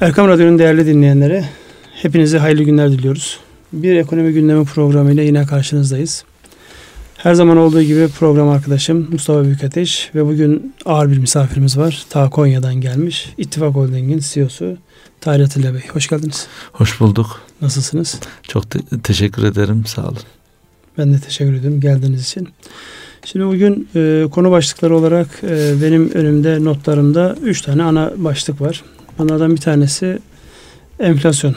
[0.00, 1.44] Erkam Radyo'nun değerli dinleyenlere
[2.02, 3.38] hepinize hayırlı günler diliyoruz.
[3.72, 6.24] Bir ekonomi gündemi programıyla yine karşınızdayız.
[7.16, 12.04] Her zaman olduğu gibi program arkadaşım Mustafa Büyükateş ve bugün ağır bir misafirimiz var.
[12.10, 13.34] Ta Konya'dan gelmiş.
[13.38, 14.76] İttifak Holding'in CEO'su
[15.20, 15.82] Tahir Atilla Bey.
[15.92, 16.46] Hoş geldiniz.
[16.72, 17.40] Hoş bulduk.
[17.60, 18.20] Nasılsınız?
[18.42, 19.84] Çok te- teşekkür ederim.
[19.86, 20.18] Sağ olun.
[20.98, 22.48] Ben de teşekkür ederim geldiğiniz için.
[23.24, 28.82] Şimdi bugün e, konu başlıkları olarak e, benim önümde notlarımda üç tane ana başlık var.
[29.18, 30.18] Bunlardan bir tanesi
[31.00, 31.56] enflasyon.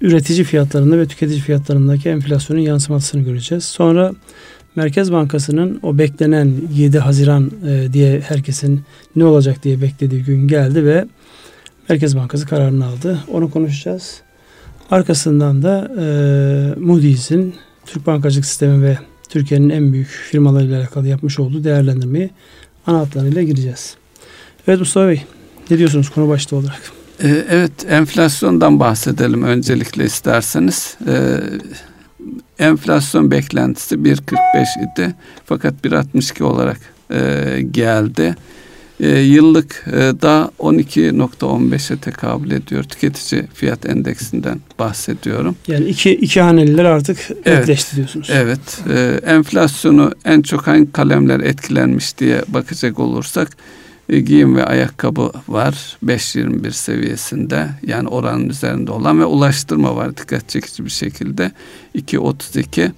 [0.00, 3.64] Üretici fiyatlarında ve tüketici fiyatlarındaki enflasyonun yansımasını göreceğiz.
[3.64, 4.12] Sonra
[4.76, 8.82] Merkez Bankası'nın o beklenen 7 Haziran e, diye herkesin
[9.16, 11.06] ne olacak diye beklediği gün geldi ve
[11.88, 13.18] Merkez Bankası kararını aldı.
[13.32, 14.20] Onu konuşacağız.
[14.90, 17.54] Arkasından da e, Moody's'in
[17.86, 18.98] Türk bankacılık sistemi ve
[19.28, 22.30] Türkiye'nin en büyük firmalarıyla alakalı yapmış olduğu değerlendirmeyi
[22.86, 23.96] ana hatlarıyla gireceğiz.
[24.68, 25.24] Evet Mustafa Bey,
[25.70, 26.92] ne diyorsunuz konu başlığı olarak?
[27.22, 30.96] Ee, evet, enflasyondan bahsedelim öncelikle isterseniz.
[31.06, 31.40] Ee,
[32.58, 34.14] enflasyon beklentisi 1.45
[34.94, 36.78] idi fakat 1.62 olarak
[37.10, 38.36] e, geldi.
[39.00, 42.84] E, yıllık e, da 12.15'e tekabül ediyor.
[42.84, 45.56] Tüketici fiyat endeksinden bahsediyorum.
[45.68, 48.30] Yani iki, iki haneliler artık evet, netleşti diyorsunuz.
[48.32, 48.80] Evet.
[49.26, 53.56] Enflasyonu en çok hangi kalemler etkilenmiş diye bakacak olursak
[54.08, 60.84] giyim ve ayakkabı var 5.21 seviyesinde yani oranın üzerinde olan ve ulaştırma var dikkat çekici
[60.84, 61.52] bir şekilde
[61.94, 62.90] 2.32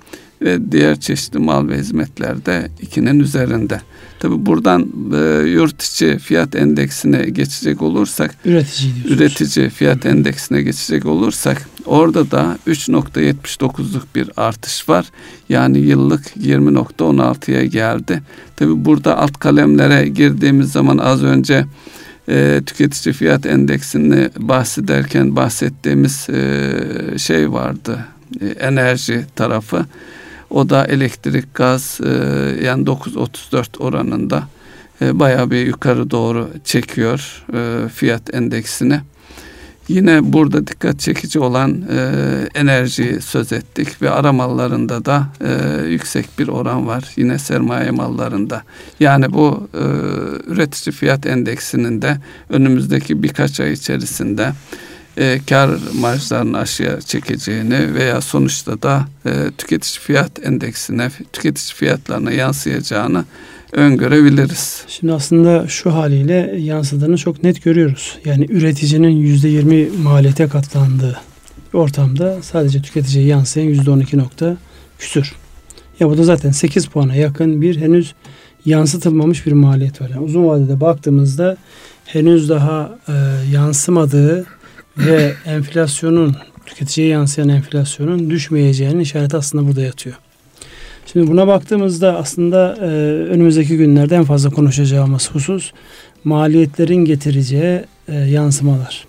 [0.42, 3.80] ve diğer çeşitli mal ve hizmetlerde 2'nin üzerinde.
[4.20, 9.20] Tabi buradan e, yurt içi fiyat endeksine geçecek olursak üretici diyorsunuz.
[9.20, 15.06] üretici fiyat endeksine geçecek olursak orada da 3.79'luk bir artış var.
[15.48, 18.22] Yani yıllık 20.16'ya geldi.
[18.56, 21.64] Tabi burada alt kalemlere girdiğimiz zaman az önce
[22.28, 27.98] e, tüketici fiyat endeksini bahsederken bahsettiğimiz e, şey vardı.
[28.40, 29.86] E, enerji tarafı.
[30.50, 32.08] O da elektrik, gaz e,
[32.64, 34.48] yani 9.34 oranında
[35.02, 39.00] e, bayağı bir yukarı doğru çekiyor e, fiyat endeksini.
[39.90, 41.98] Yine burada dikkat çekici olan e,
[42.54, 47.04] enerjiyi söz ettik ve ara mallarında da e, yüksek bir oran var.
[47.16, 48.62] Yine sermaye mallarında.
[49.00, 49.82] Yani bu e,
[50.52, 52.16] üretici fiyat endeksinin de
[52.48, 54.52] önümüzdeki birkaç ay içerisinde
[55.16, 63.24] e, kar marjlarını aşağıya çekeceğini veya sonuçta da e, tüketici fiyat endeksine, tüketici fiyatlarına yansıyacağını
[63.72, 64.84] öngörebiliriz.
[64.88, 68.18] Şimdi aslında şu haliyle yansıdığını çok net görüyoruz.
[68.24, 71.20] Yani üreticinin yüzde yirmi maliyete katlandığı
[71.72, 74.56] ortamda sadece tüketiciye yansıyan yüzde on iki nokta
[74.98, 75.32] küsür.
[76.00, 78.14] Ya bu da zaten 8 puana yakın bir henüz
[78.64, 80.08] yansıtılmamış bir maliyet var.
[80.08, 81.56] Yani uzun vadede baktığımızda
[82.04, 83.12] henüz daha e,
[83.52, 84.46] yansımadığı
[84.98, 90.16] ve enflasyonun tüketiciye yansıyan enflasyonun düşmeyeceğinin işareti aslında burada yatıyor.
[91.12, 92.84] Şimdi buna baktığımızda aslında e,
[93.30, 95.72] önümüzdeki günlerde en fazla konuşacağımız husus
[96.24, 99.06] maliyetlerin getireceği e, yansımalar.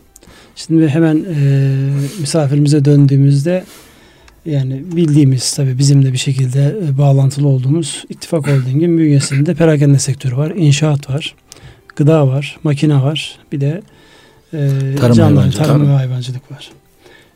[0.56, 1.68] Şimdi hemen e,
[2.20, 3.64] misafirimize döndüğümüzde
[4.46, 10.38] yani bildiğimiz tabii bizim de bir şekilde e, bağlantılı olduğumuz İttifak Holding'in bünyesinde perakende sektörü
[10.38, 11.36] var, inşaat var,
[11.96, 13.82] gıda var, makine var, bir de
[14.54, 14.70] e,
[15.00, 15.68] tarım, canlı, hayvancılık.
[15.68, 16.72] tarım ve hayvancılık var.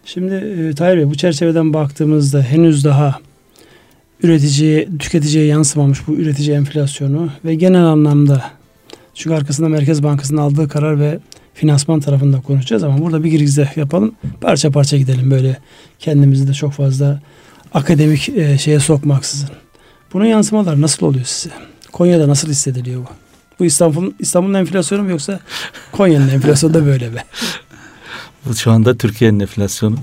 [0.06, 3.20] Şimdi e, Tahir Bey bu çerçeveden baktığımızda henüz daha
[4.24, 8.52] üreticiye, tüketiciye yansımamış bu üretici enflasyonu ve genel anlamda
[9.14, 11.20] çünkü arkasında Merkez Bankası'nın aldığı karar ve
[11.54, 14.16] finansman tarafında konuşacağız ama burada bir girizgah yapalım.
[14.42, 15.60] Parça parça gidelim böyle
[16.00, 17.22] kendimizi de çok fazla
[17.74, 19.50] akademik e, şeye sokmaksızın.
[20.14, 21.56] Bunun yansımaları nasıl oluyor size?
[21.92, 23.08] Konya'da nasıl hissediliyor bu?
[23.60, 25.40] Bu İstanbul İstanbul'un enflasyonu mu yoksa
[25.92, 27.22] Konya'nın enflasyonu da böyle mi?
[28.46, 29.96] Bu şu anda Türkiye'nin enflasyonu.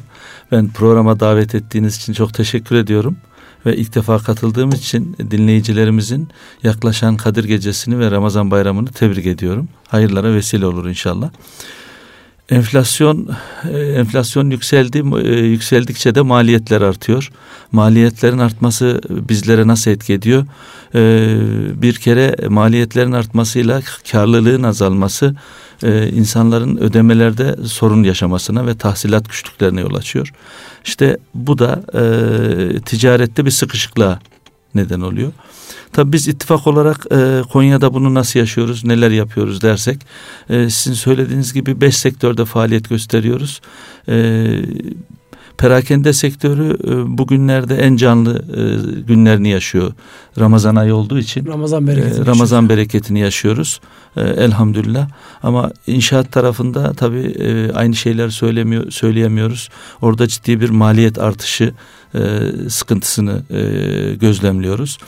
[0.52, 3.16] Ben programa davet ettiğiniz için çok teşekkür ediyorum.
[3.66, 6.28] Ve ilk defa katıldığım için dinleyicilerimizin
[6.62, 9.68] yaklaşan Kadir Gecesi'ni ve Ramazan Bayramı'nı tebrik ediyorum.
[9.88, 11.30] Hayırlara vesile olur inşallah.
[12.50, 13.28] Enflasyon
[13.72, 17.30] e, enflasyon yükseldi e, yükseldikçe de maliyetler artıyor.
[17.72, 20.46] Maliyetlerin artması bizlere nasıl etki ediyor?
[20.94, 21.36] E,
[21.82, 23.80] bir kere maliyetlerin artmasıyla
[24.12, 25.34] karlılığın azalması
[26.12, 30.32] insanların ödemelerde sorun yaşamasına ve tahsilat güçlüklerine yol açıyor.
[30.84, 31.82] İşte bu da
[32.86, 34.18] ticarette bir sıkışıklığa
[34.74, 35.32] neden oluyor.
[35.92, 39.98] Tabii biz ittifak olarak e, Konya'da bunu nasıl yaşıyoruz, neler yapıyoruz dersek
[40.50, 43.60] e, sizin söylediğiniz gibi beş sektörde faaliyet gösteriyoruz.
[44.08, 44.14] E,
[45.58, 49.92] Perakende sektörü e, bugünlerde en canlı e, günlerini yaşıyor.
[50.38, 53.80] Ramazan ayı olduğu için Ramazan bereketini, e, Ramazan bereketini yaşıyoruz.
[54.16, 55.08] Elhamdülillah.
[55.42, 57.34] Ama inşaat tarafında tabii
[57.74, 59.68] aynı şeyler söylemiyor söyleyemiyoruz.
[60.02, 61.72] Orada ciddi bir maliyet artışı
[62.68, 63.42] sıkıntısını
[64.20, 64.98] gözlemliyoruz.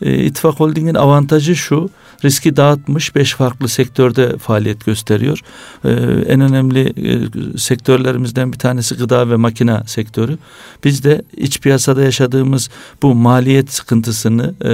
[0.00, 1.90] İttifak Holding'in avantajı şu,
[2.24, 5.40] riski dağıtmış beş farklı sektörde faaliyet gösteriyor.
[5.84, 5.90] E,
[6.32, 10.38] en önemli e, sektörlerimizden bir tanesi gıda ve makina sektörü.
[10.84, 12.70] Biz de iç piyasada yaşadığımız
[13.02, 14.68] bu maliyet sıkıntısını, e,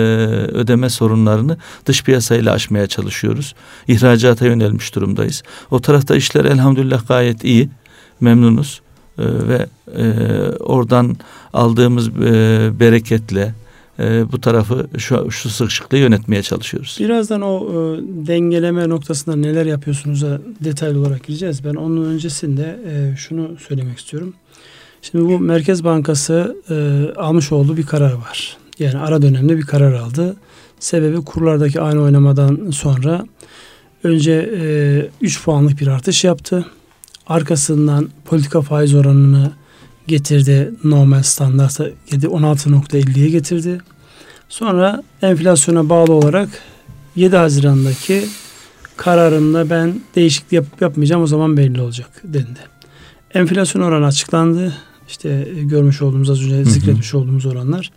[0.52, 1.56] ödeme sorunlarını
[1.86, 3.54] dış piyasayla aşmaya çalışıyoruz.
[3.88, 5.42] İhracata yönelmiş durumdayız.
[5.70, 7.68] O tarafta işler elhamdülillah gayet iyi,
[8.20, 8.80] memnunuz.
[9.18, 9.66] E, ve
[9.96, 10.04] e,
[10.58, 11.16] oradan
[11.52, 13.54] aldığımız e, bereketle,
[13.98, 16.96] e, bu tarafı şu, şu sıkışıklığı yönetmeye çalışıyoruz.
[17.00, 17.74] Birazdan o e,
[18.26, 21.64] dengeleme noktasında neler yapıyorsunuz'a detaylı olarak gireceğiz.
[21.64, 24.34] Ben onun öncesinde e, şunu söylemek istiyorum.
[25.02, 26.74] Şimdi bu Merkez Bankası e,
[27.20, 28.56] almış olduğu bir karar var.
[28.78, 30.36] Yani ara dönemde bir karar aldı.
[30.80, 33.26] Sebebi kurlardaki aynı oynamadan sonra
[34.04, 36.66] önce e, 3 puanlık bir artış yaptı.
[37.26, 39.52] Arkasından politika faiz oranını
[40.08, 40.70] getirdi.
[40.84, 43.80] Normal standarta 16.50'ye getirdi.
[44.48, 46.48] Sonra enflasyona bağlı olarak
[47.16, 48.24] 7 Haziran'daki
[48.96, 52.60] kararında ben değişiklik yapıp yapmayacağım o zaman belli olacak dendi.
[53.34, 54.74] Enflasyon oranı açıklandı.
[55.08, 57.20] İşte görmüş olduğumuz az önce zikretmiş hı hı.
[57.20, 57.90] olduğumuz oranlar.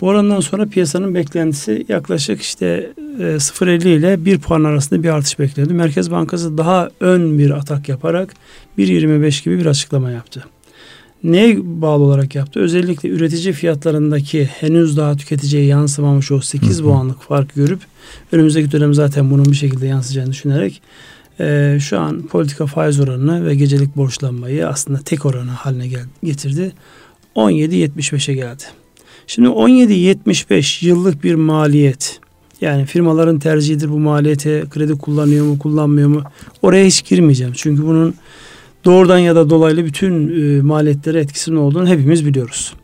[0.00, 5.38] Bu orandan sonra piyasanın beklentisi yaklaşık işte 0.50 e, ile 1 puan arasında bir artış
[5.38, 5.74] bekledi.
[5.74, 8.34] Merkez Bankası daha ön bir atak yaparak
[8.78, 10.44] 1.25 gibi bir açıklama yaptı.
[11.24, 12.60] Neye bağlı olarak yaptı?
[12.60, 17.80] Özellikle üretici fiyatlarındaki henüz daha tüketiciye yansımamış o 8 puanlık fark görüp
[18.32, 20.82] önümüzdeki dönem zaten bunun bir şekilde yansıyacağını düşünerek
[21.40, 26.72] e, şu an politika faiz oranını ve gecelik borçlanmayı aslında tek oranı haline gel- getirdi.
[27.36, 28.62] 17.75'e geldi.
[29.26, 32.20] Şimdi 17.75 yıllık bir maliyet.
[32.60, 36.22] Yani firmaların tercihidir bu maliyete kredi kullanıyor mu kullanmıyor mu?
[36.62, 37.52] Oraya hiç girmeyeceğim.
[37.56, 38.14] Çünkü bunun
[38.84, 42.74] doğrudan ya da dolaylı bütün e, maliyetlere etkisinin olduğunu hepimiz biliyoruz.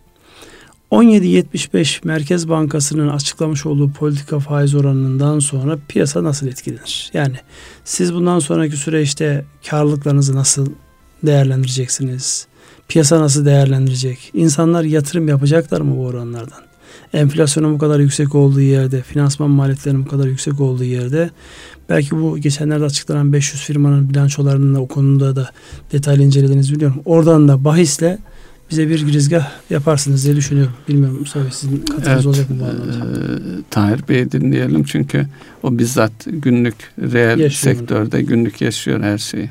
[0.91, 7.11] 17.75 Merkez Bankası'nın açıklamış olduğu politika faiz oranından sonra piyasa nasıl etkilenir?
[7.15, 7.37] Yani
[7.85, 10.67] siz bundan sonraki süreçte karlılıklarınızı nasıl
[11.23, 12.47] değerlendireceksiniz?
[12.89, 14.31] Piyasa nasıl değerlendirecek?
[14.35, 16.63] İnsanlar yatırım yapacaklar mı bu oranlardan?
[17.13, 21.31] Enflasyonun bu kadar yüksek olduğu yerde, finansman maliyetlerinin bu kadar yüksek olduğu yerde
[21.89, 25.51] belki bu geçenlerde açıklanan 500 firmanın bilançolarının da o konuda da
[25.93, 27.03] detaylı incelediğinizi biliyorum.
[27.05, 28.19] Oradan da bahisle
[28.71, 30.73] bize bir girizgah yaparsınız diye düşünüyorum.
[30.89, 33.23] Bilmiyorum Mustafa sizin katınız evet, olacak mı bu anlamda?
[33.25, 35.27] E, Tahir Bey'i dinleyelim çünkü
[35.63, 38.27] o bizzat günlük reel yaşıyor sektörde bunu.
[38.27, 39.51] günlük yaşıyor her şeyi.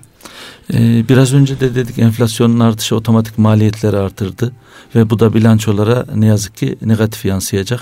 [0.74, 4.52] Ee, biraz önce de dedik enflasyonun artışı otomatik maliyetleri artırdı
[4.96, 7.82] ve bu da bilançolara ne yazık ki negatif yansıyacak.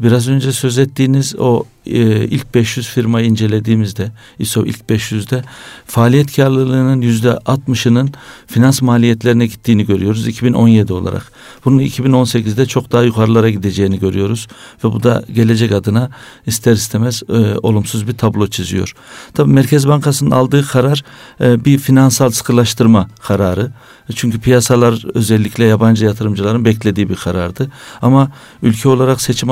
[0.00, 5.42] Biraz önce söz ettiğiniz o ilk 500 firmayı incelediğimizde ISO ilk 500'de
[5.86, 8.14] faaliyet karlılığının yüzde 60'ının
[8.46, 11.32] finans maliyetlerine gittiğini görüyoruz 2017 olarak.
[11.64, 14.48] Bunun 2018'de çok daha yukarılara gideceğini görüyoruz
[14.84, 16.10] ve bu da gelecek adına
[16.46, 18.94] ister istemez e, olumsuz bir tablo çiziyor.
[19.34, 21.04] Tabii Merkez Bankası'nın aldığı karar
[21.40, 23.70] e, bir finansal sıkılaştırma kararı.
[24.14, 27.70] Çünkü piyasalar özellikle yabancı yatırımcıların beklediği bir karardı.
[28.02, 28.30] Ama
[28.62, 29.50] ülke olarak seçim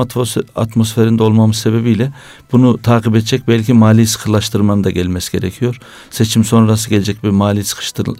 [0.54, 2.12] atmosferinde olmamız sebebiyle
[2.52, 5.80] bunu takip edecek belki mali sıkılaştırmanın da gelmesi gerekiyor.
[6.10, 7.64] Seçim sonrası gelecek bir mali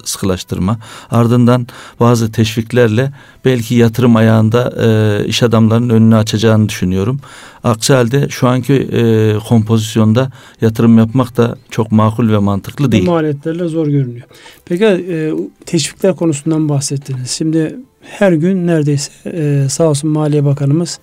[0.05, 0.79] sıkılaştırma.
[1.11, 1.67] Ardından
[2.01, 3.13] bazı teşviklerle
[3.45, 7.21] belki yatırım ayağında e, iş adamlarının önünü açacağını düşünüyorum.
[7.65, 10.31] Aksi halde şu anki e, kompozisyonda
[10.61, 13.07] yatırım yapmak da çok makul ve mantıklı değil.
[13.07, 14.27] Bu maliyetlerle zor görünüyor.
[14.65, 15.33] Peki e,
[15.67, 17.31] teşvikler konusundan bahsettiniz.
[17.31, 20.99] Şimdi her gün neredeyse e, sağ olsun Maliye Bakanımız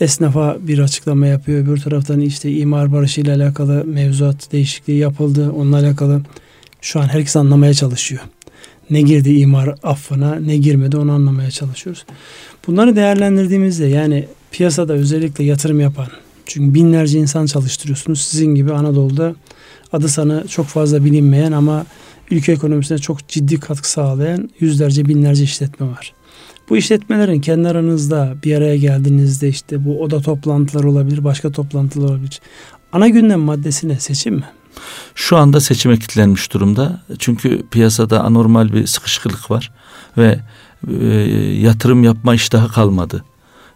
[0.00, 1.66] esnafa bir açıklama yapıyor.
[1.66, 5.52] Bir taraftan işte imar barışı ile alakalı mevzuat değişikliği yapıldı.
[5.52, 6.22] Onunla alakalı
[6.80, 8.22] şu an herkes anlamaya çalışıyor.
[8.90, 12.04] Ne girdi imar affına ne girmedi onu anlamaya çalışıyoruz.
[12.66, 16.06] Bunları değerlendirdiğimizde yani piyasada özellikle yatırım yapan
[16.46, 18.20] çünkü binlerce insan çalıştırıyorsunuz.
[18.20, 19.34] Sizin gibi Anadolu'da
[19.92, 21.86] adı sana çok fazla bilinmeyen ama
[22.30, 26.12] ülke ekonomisine çok ciddi katkı sağlayan yüzlerce binlerce işletme var.
[26.70, 32.40] Bu işletmelerin kendi aranızda bir araya geldiğinizde işte bu oda toplantıları olabilir, başka toplantılar olabilir.
[32.92, 34.00] Ana gündem maddesi ne?
[34.00, 34.44] Seçim mi?
[35.14, 37.00] Şu anda seçime kilitlenmiş durumda.
[37.18, 39.72] Çünkü piyasada anormal bir sıkışıklık var
[40.18, 40.38] ve
[41.00, 41.06] e,
[41.60, 43.24] yatırım yapma iştahı kalmadı.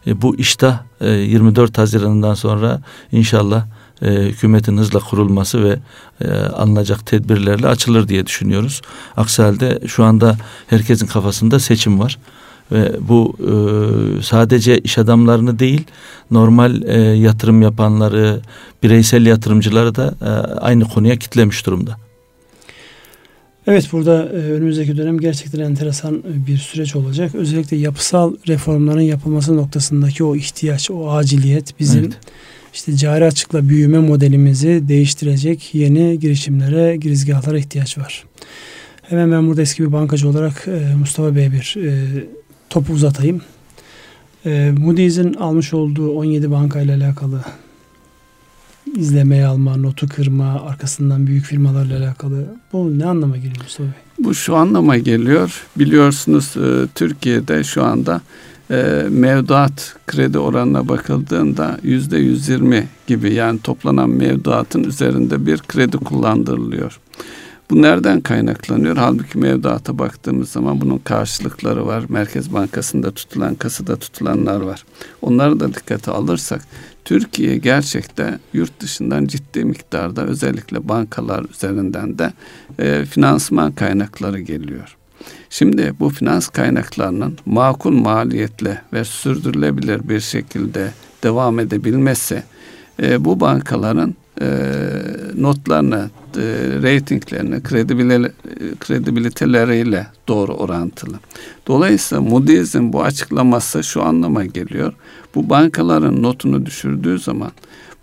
[0.07, 2.81] E, bu iştah e, 24 Haziran'dan sonra
[3.13, 3.67] inşallah
[4.03, 5.79] e, hükümetin hızla kurulması ve
[6.21, 8.83] e, alınacak tedbirlerle açılır diye düşünüyoruz.
[9.17, 10.37] Aksi halde şu anda
[10.67, 12.19] herkesin kafasında seçim var
[12.75, 13.53] ve bu e,
[14.23, 15.85] sadece iş adamlarını değil
[16.31, 18.41] normal e, yatırım yapanları
[18.83, 20.29] bireysel yatırımcıları da e,
[20.59, 21.97] aynı konuya kitlemiş durumda.
[23.67, 27.35] Evet burada e, önümüzdeki dönem gerçekten enteresan e, bir süreç olacak.
[27.35, 32.19] Özellikle yapısal reformların yapılması noktasındaki o ihtiyaç, o aciliyet bizim evet.
[32.75, 38.25] işte cari açıkla büyüme modelimizi değiştirecek yeni girişimlere, girizgahlara ihtiyaç var.
[39.03, 41.77] Hemen ben burada eski bir bankacı olarak e, Mustafa Bey'e bir
[42.71, 43.41] topu uzatayım.
[44.79, 47.41] Moody's'in almış olduğu 17 bankayla alakalı
[48.97, 52.47] izlemeye alma, notu kırma, arkasından büyük firmalarla alakalı.
[52.73, 53.99] Bu ne anlama geliyor Mustafa Bey?
[54.19, 55.67] Bu şu anlama geliyor.
[55.77, 58.21] Biliyorsunuz e, Türkiye'de şu anda
[58.71, 67.01] e, mevduat kredi oranına bakıldığında yüzde 120 gibi yani toplanan mevduatın üzerinde bir kredi kullandırılıyor.
[67.71, 68.97] Bu nereden kaynaklanıyor?
[68.97, 72.05] Halbuki mevduata baktığımız zaman bunun karşılıkları var.
[72.09, 74.85] Merkez Bankası'nda tutulan, kasada tutulanlar var.
[75.23, 76.63] Onları da dikkate alırsak
[77.05, 82.33] Türkiye gerçekte yurt dışından ciddi miktarda özellikle bankalar üzerinden de
[82.79, 84.97] e, finansman kaynakları geliyor.
[85.51, 90.91] Şimdi bu finans kaynaklarının makul maliyetle ve sürdürülebilir bir şekilde
[91.23, 92.43] devam edebilmesi
[93.03, 94.47] e, bu bankaların e,
[95.37, 96.41] notlarını, e,
[96.83, 97.63] reytinglerini,
[98.81, 101.17] kredibiliteleriyle doğru orantılı.
[101.67, 104.93] Dolayısıyla Moody's'in bu açıklaması şu anlama geliyor.
[105.35, 107.53] Bu bankaların notunu düşürdüğü zaman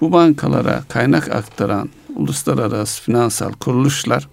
[0.01, 4.27] bu bankalara kaynak aktaran uluslararası finansal kuruluşlar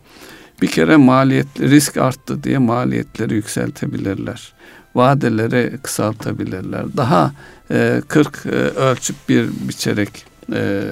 [0.62, 4.52] bir kere maliyet risk arttı diye maliyetleri yükseltebilirler.
[4.94, 6.96] Vadeleri kısaltabilirler.
[6.96, 7.32] Daha
[7.70, 10.82] e, 40 e, ölçüp bir biçerek e,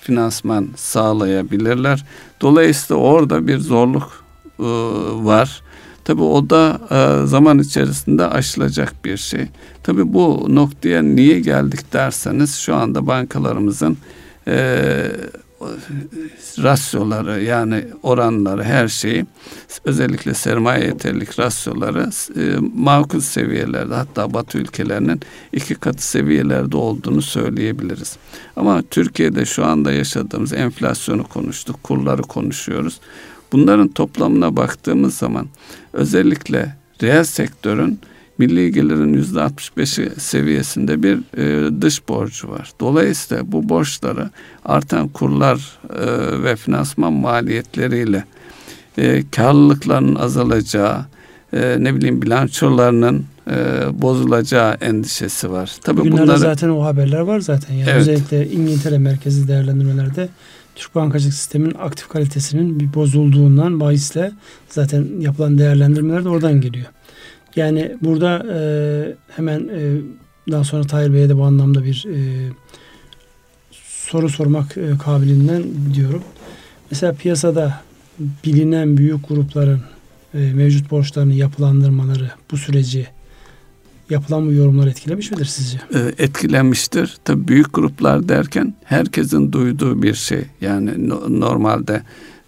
[0.00, 2.04] finansman sağlayabilirler.
[2.40, 4.24] Dolayısıyla orada bir zorluk
[4.58, 4.64] e,
[5.24, 5.62] var.
[6.04, 9.46] Tabii o da e, zaman içerisinde aşılacak bir şey.
[9.82, 13.96] Tabii bu noktaya niye geldik derseniz şu anda bankalarımızın
[14.48, 15.06] e,
[16.62, 19.26] rasyoları yani oranları her şeyi
[19.84, 25.20] özellikle sermaye yeterlilik rasyoları e, makul seviyelerde hatta batı ülkelerinin
[25.52, 28.16] iki katı seviyelerde olduğunu söyleyebiliriz.
[28.56, 33.00] Ama Türkiye'de şu anda yaşadığımız enflasyonu konuştuk, kurları konuşuyoruz.
[33.52, 35.46] Bunların toplamına baktığımız zaman
[35.92, 38.00] özellikle reel sektörün
[38.38, 42.70] milli gelirin yüzde 65'i seviyesinde bir e, dış borcu var.
[42.80, 44.30] Dolayısıyla bu borçları
[44.64, 48.24] artan kurlar e, ve finansman maliyetleriyle
[48.98, 51.04] e, karlılıkların azalacağı,
[51.52, 53.54] e, ne bileyim bilançolarının e,
[54.02, 55.76] bozulacağı endişesi var.
[55.82, 57.74] Tabii Bugünlerde bunları, zaten o haberler var zaten.
[57.74, 58.00] Yani evet.
[58.00, 60.28] Özellikle İngiltere merkezi değerlendirmelerde
[60.74, 64.32] Türk bankacılık sisteminin aktif kalitesinin bir bozulduğundan bahisle
[64.68, 66.86] zaten yapılan değerlendirmeler de oradan geliyor.
[67.56, 68.58] Yani burada e,
[69.36, 70.00] hemen e,
[70.50, 72.48] daha sonra Tahir Bey'e de bu anlamda bir e,
[73.72, 75.62] soru sormak e, kabiliğinden
[75.94, 76.22] diyorum.
[76.90, 77.80] Mesela piyasada
[78.44, 79.80] bilinen büyük grupların
[80.34, 83.06] e, mevcut borçlarını yapılandırmaları bu süreci
[84.10, 85.80] yapılan bu yorumlar etkilemiş midir sizce?
[85.94, 87.16] E, etkilenmiştir.
[87.24, 90.44] Tabii büyük gruplar derken herkesin duyduğu bir şey.
[90.60, 92.02] Yani no, normalde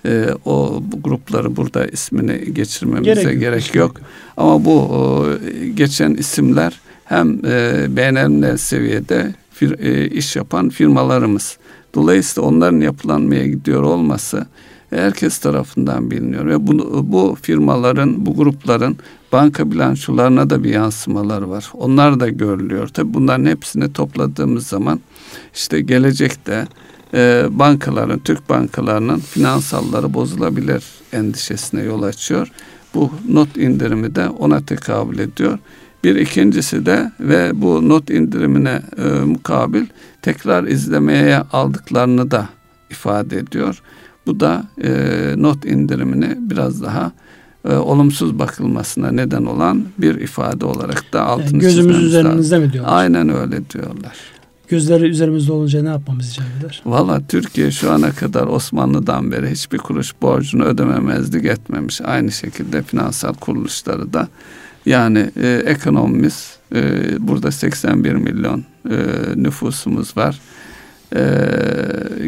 [0.07, 4.01] e, o bu grupları burada ismini geçirmemize gerek, gerek yok.
[4.37, 5.27] Ama bu o,
[5.75, 11.59] geçen isimler hem e, beğenilen seviyede fir, e, iş yapan firmalarımız.
[11.95, 14.47] Dolayısıyla onların yapılanmaya gidiyor olması
[14.91, 18.97] herkes tarafından biliniyor ve bu, bu firmaların, bu grupların
[19.33, 21.71] banka bilançolarına da bir yansımaları var.
[21.75, 22.89] Onlar da görülüyor.
[22.89, 25.01] Tabi bunların hepsini topladığımız zaman
[25.55, 26.67] işte gelecekte
[27.15, 32.49] e, bankaların, Türk bankalarının finansalları bozulabilir endişesine yol açıyor.
[32.95, 35.59] Bu not indirimi de ona tekabül ediyor.
[36.05, 39.87] Bir ikincisi de ve bu not indirimine e, mukabil
[40.23, 42.49] tekrar izlemeye aldıklarını da
[42.91, 43.83] ifade ediyor.
[44.27, 44.91] Bu da e,
[45.37, 47.13] not indirimini biraz daha
[47.65, 52.93] e, olumsuz bakılmasına neden olan bir ifade olarak da altını yani Gözümüz üzerinizde mi diyorlar?
[52.97, 54.17] Aynen öyle diyorlar.
[54.69, 56.83] Gözleri üzerimizde olunca ne yapmamız icap eder?
[56.87, 62.01] Valla Türkiye şu ana kadar Osmanlı'dan beri hiçbir kuruş borcunu ödememezlik etmemiş.
[62.01, 64.29] Aynı şekilde finansal kuruluşları da.
[64.87, 66.83] Yani e, ekonomimiz e,
[67.29, 68.97] burada 81 milyon e,
[69.37, 70.41] nüfusumuz var.
[71.17, 71.23] E,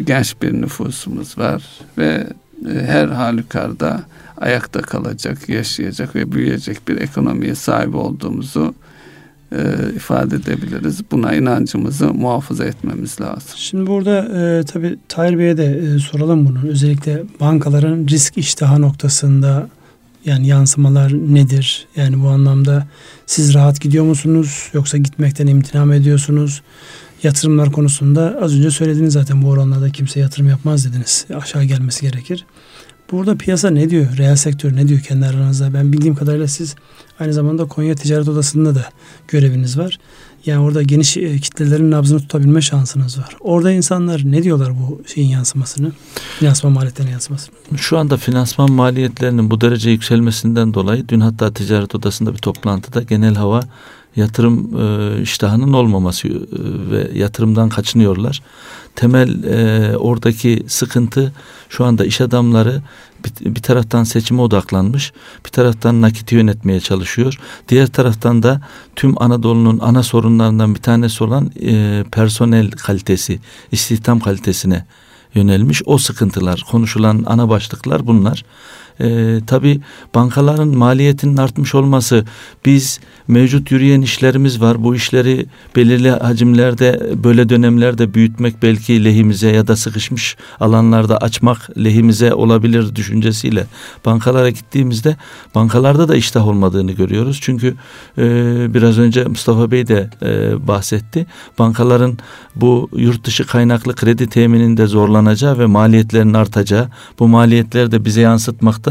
[0.03, 1.63] genç bir nüfusumuz var
[1.97, 2.27] ve
[2.69, 4.03] e, her halükarda
[4.37, 8.75] ayakta kalacak, yaşayacak ve büyüyecek bir ekonomiye sahip olduğumuzu
[9.51, 11.01] e, ifade edebiliriz.
[11.11, 13.51] Buna inancımızı muhafaza etmemiz lazım.
[13.55, 16.69] Şimdi burada e, tabii Tahir Bey'e de e, soralım bunu.
[16.69, 19.69] Özellikle bankaların risk iştahı noktasında
[20.25, 21.87] yani yansımalar nedir?
[21.95, 22.87] Yani bu anlamda
[23.25, 26.61] siz rahat gidiyor musunuz yoksa gitmekten imtina mı ediyorsunuz?
[27.23, 31.25] Yatırımlar konusunda az önce söylediniz zaten bu oranlarda kimse yatırım yapmaz dediniz.
[31.35, 32.45] Aşağı gelmesi gerekir.
[33.11, 34.17] Burada piyasa ne diyor?
[34.17, 35.73] Reel sektör ne diyor kendi aranızda?
[35.73, 36.75] Ben bildiğim kadarıyla siz
[37.19, 38.89] aynı zamanda Konya Ticaret Odası'nda da
[39.27, 39.99] göreviniz var.
[40.45, 43.37] Yani orada geniş e, kitlelerin nabzını tutabilme şansınız var.
[43.39, 45.91] Orada insanlar ne diyorlar bu şeyin yansımasını?
[46.39, 47.55] Finansman maliyetlerinin yansımasını.
[47.77, 53.35] Şu anda finansman maliyetlerinin bu derece yükselmesinden dolayı dün hatta Ticaret Odası'nda bir toplantıda genel
[53.35, 53.63] hava
[54.17, 56.33] yatırım e, iştahının olmaması e,
[56.91, 58.41] ve yatırımdan kaçınıyorlar.
[58.95, 61.33] Temel e, oradaki sıkıntı
[61.69, 62.81] şu anda iş adamları
[63.25, 65.13] bir, bir taraftan seçime odaklanmış,
[65.45, 67.39] bir taraftan nakiti yönetmeye çalışıyor.
[67.69, 68.61] Diğer taraftan da
[68.95, 73.39] tüm Anadolu'nun ana sorunlarından bir tanesi olan e, personel kalitesi,
[73.71, 74.85] istihdam kalitesine
[75.33, 75.81] yönelmiş.
[75.85, 78.45] O sıkıntılar, konuşulan ana başlıklar bunlar.
[78.99, 79.81] E, tabii
[80.15, 82.25] bankaların maliyetinin artmış olması
[82.65, 84.83] biz mevcut yürüyen işlerimiz var.
[84.83, 92.33] Bu işleri belirli hacimlerde böyle dönemlerde büyütmek belki lehimize ya da sıkışmış alanlarda açmak lehimize
[92.33, 93.65] olabilir düşüncesiyle
[94.05, 95.15] bankalara gittiğimizde
[95.55, 97.39] bankalarda da iştah olmadığını görüyoruz.
[97.41, 97.75] Çünkü
[98.17, 98.23] e,
[98.73, 101.25] biraz önce Mustafa Bey de e, bahsetti.
[101.59, 102.17] Bankaların
[102.55, 106.89] bu yurt dışı kaynaklı kredi temininde zorlanacağı ve maliyetlerin artacağı
[107.19, 108.86] bu maliyetleri de bize yansıtmakta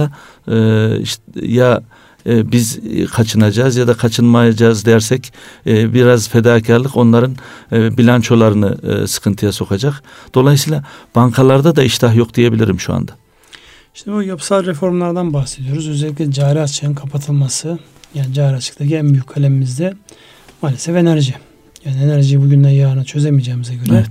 [0.49, 1.83] e, işte ya
[2.27, 2.81] e, biz
[3.13, 5.33] kaçınacağız ya da kaçınmayacağız dersek
[5.67, 7.37] e, biraz fedakarlık onların
[7.73, 10.03] e, bilançolarını e, sıkıntıya sokacak.
[10.35, 10.85] Dolayısıyla
[11.15, 13.13] bankalarda da iştah yok diyebilirim şu anda.
[13.95, 15.89] Şimdi bu yapısal reformlardan bahsediyoruz.
[15.89, 17.79] Özellikle cari açığın kapatılması.
[18.15, 19.95] Yani cari açıktaki en büyük kalemimizde
[20.63, 21.35] maalesef enerji.
[21.85, 24.07] Yani enerjiyi bugünden yarına çözemeyeceğimize göre evet.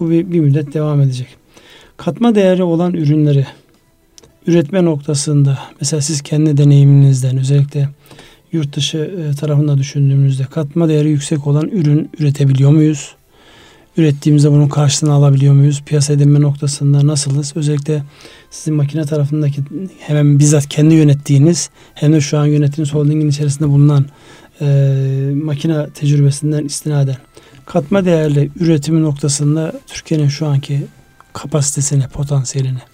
[0.00, 1.26] bu bir, bir müddet devam edecek.
[1.96, 3.46] Katma değeri olan ürünleri
[4.46, 7.88] üretme noktasında mesela siz kendi deneyiminizden özellikle
[8.52, 13.14] yurt dışı e, tarafında düşündüğümüzde katma değeri yüksek olan ürün üretebiliyor muyuz?
[13.96, 15.82] Ürettiğimizde bunun karşılığını alabiliyor muyuz?
[15.86, 17.52] Piyasa edinme noktasında nasılız?
[17.56, 18.02] Özellikle
[18.50, 19.60] sizin makine tarafındaki
[19.98, 24.06] hemen bizzat kendi yönettiğiniz hem de şu an yönettiğiniz holdingin içerisinde bulunan
[24.60, 24.66] e,
[25.44, 27.16] makine tecrübesinden istinaden
[27.66, 30.86] katma değerli üretimi noktasında Türkiye'nin şu anki
[31.32, 32.91] kapasitesini, potansiyelini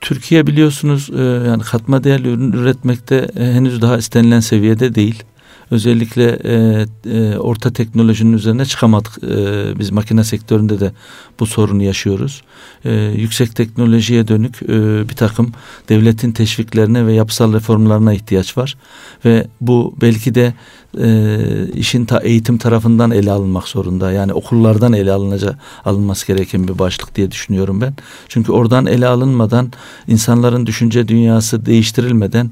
[0.00, 5.22] Türkiye biliyorsunuz e, yani katma değerli ürün üretmekte e, henüz daha istenilen seviyede değil.
[5.70, 9.24] Özellikle e, e, orta teknolojinin üzerine çıkamadık.
[9.24, 10.92] E, biz makine sektöründe de
[11.40, 12.42] bu sorunu yaşıyoruz.
[12.84, 15.52] E, yüksek teknolojiye dönük e, bir takım
[15.88, 18.76] devletin teşviklerine ve yapısal reformlarına ihtiyaç var.
[19.24, 20.54] Ve bu belki de
[20.98, 21.38] e,
[21.74, 24.12] işin ta eğitim tarafından ele alınmak zorunda.
[24.12, 27.94] Yani okullardan ele alınacak alınması gereken bir başlık diye düşünüyorum ben.
[28.28, 29.72] Çünkü oradan ele alınmadan
[30.08, 32.50] insanların düşünce dünyası değiştirilmeden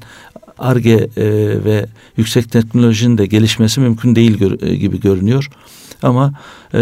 [0.58, 1.24] ARGE e,
[1.64, 5.50] ve yüksek teknolojinin de gelişmesi mümkün değil gör, e, gibi görünüyor.
[6.02, 6.32] Ama
[6.74, 6.80] e,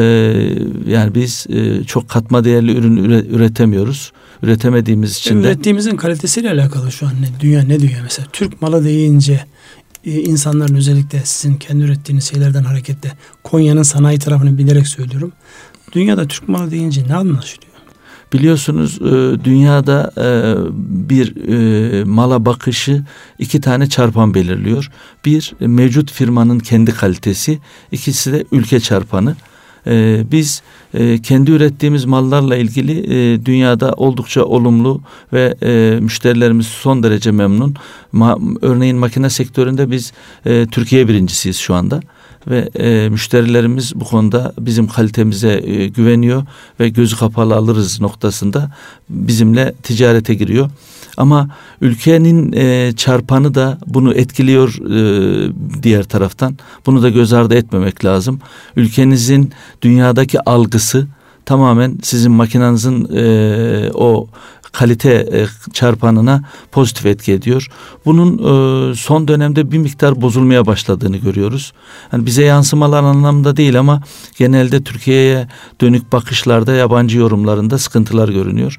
[0.86, 4.12] yani biz e, çok katma değerli ürün üre, üretemiyoruz.
[4.42, 5.46] Üretemediğimiz için de.
[5.48, 8.28] Ürettiğimizin kalitesiyle alakalı şu an ne, dünya ne diyor mesela?
[8.32, 9.44] Türk malı deyince
[10.04, 13.12] e, insanların özellikle sizin kendi ürettiğiniz şeylerden hareketle
[13.42, 15.32] Konya'nın sanayi tarafını bilerek söylüyorum.
[15.92, 17.65] Dünyada Türk malı deyince ne anlaşılıyor?
[18.32, 20.54] Biliyorsunuz e, dünyada e,
[21.08, 23.02] bir e, mala bakışı
[23.38, 24.90] iki tane çarpan belirliyor.
[25.24, 27.58] Bir mevcut firmanın kendi kalitesi,
[27.92, 29.36] ikisi de ülke çarpanı.
[30.32, 30.62] Biz
[31.22, 33.06] kendi ürettiğimiz mallarla ilgili
[33.46, 35.00] dünyada oldukça olumlu
[35.32, 35.54] ve
[36.00, 37.74] müşterilerimiz son derece memnun.
[38.62, 40.12] Örneğin makine sektöründe biz
[40.70, 42.00] Türkiye birincisiyiz şu anda
[42.48, 46.42] ve e, müşterilerimiz bu konuda bizim kalitemize e, güveniyor
[46.80, 48.70] ve gözü kapalı alırız noktasında
[49.08, 50.70] bizimle ticarete giriyor.
[51.16, 51.48] Ama
[51.80, 56.56] ülkenin e, çarpanı da bunu etkiliyor e, diğer taraftan.
[56.86, 58.40] Bunu da göz ardı etmemek lazım.
[58.76, 61.06] Ülkenizin dünyadaki algısı
[61.44, 64.28] tamamen sizin makinenizin e, o
[64.78, 67.68] kalite e, çarpanına pozitif etki ediyor.
[68.04, 71.72] Bunun e, son dönemde bir miktar bozulmaya başladığını görüyoruz.
[72.12, 74.02] Yani bize yansımalar anlamda değil ama
[74.38, 75.48] genelde Türkiye'ye
[75.80, 78.78] dönük bakışlarda yabancı yorumlarında sıkıntılar görünüyor.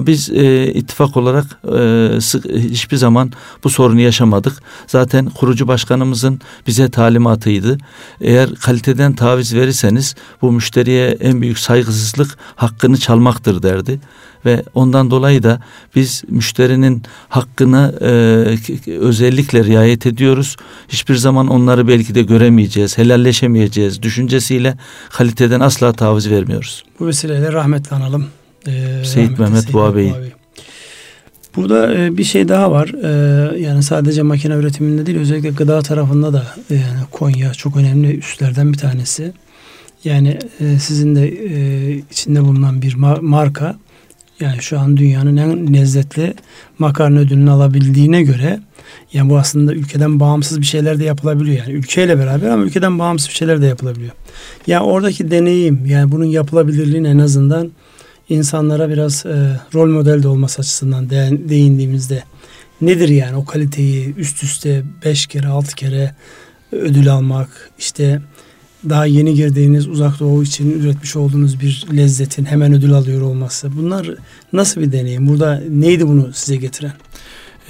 [0.00, 1.44] Biz e, ittifak olarak
[1.78, 3.32] e, sık, hiçbir zaman
[3.64, 4.62] bu sorunu yaşamadık.
[4.86, 7.78] Zaten kurucu başkanımızın bize talimatıydı.
[8.20, 14.00] Eğer kaliteden taviz verirseniz bu müşteriye en büyük saygısızlık hakkını çalmaktır derdi
[14.46, 15.60] ve ondan dolayı da
[15.96, 20.56] biz müşterinin hakkını e, özellikle riayet ediyoruz.
[20.88, 24.76] Hiçbir zaman onları belki de göremeyeceğiz, helalleşemeyeceğiz düşüncesiyle
[25.10, 26.84] kaliteden asla taviz vermiyoruz.
[27.00, 28.26] Bu vesileyle rahmetle analım.
[28.66, 29.94] Ee, Seyit Mehmet Seyit Boğa.
[31.56, 32.88] Burada e, bir şey daha var.
[33.04, 38.18] E, yani sadece makine üretiminde değil özellikle gıda tarafında da e, yani Konya çok önemli
[38.18, 39.32] üslerden bir tanesi.
[40.04, 43.76] Yani e, sizin de e, içinde bulunan bir marka
[44.42, 46.34] yani şu an dünyanın en lezzetli
[46.78, 48.60] makarna ödülünü alabildiğine göre
[49.12, 51.58] yani bu aslında ülkeden bağımsız bir şeyler de yapılabiliyor.
[51.58, 54.12] Yani ülkeyle beraber ama ülkeden bağımsız bir şeyler de yapılabiliyor.
[54.66, 57.72] Yani oradaki deneyim yani bunun yapılabilirliğini en azından
[58.28, 62.22] insanlara biraz e, rol model de olması açısından de, değindiğimizde
[62.80, 66.14] nedir yani o kaliteyi üst üste beş kere altı kere
[66.72, 68.20] ödül almak işte
[68.88, 73.76] daha yeni girdiğiniz uzak doğu için üretmiş olduğunuz bir lezzetin hemen ödül alıyor olması.
[73.76, 74.10] Bunlar
[74.52, 75.28] nasıl bir deneyim?
[75.28, 76.92] Burada neydi bunu size getiren?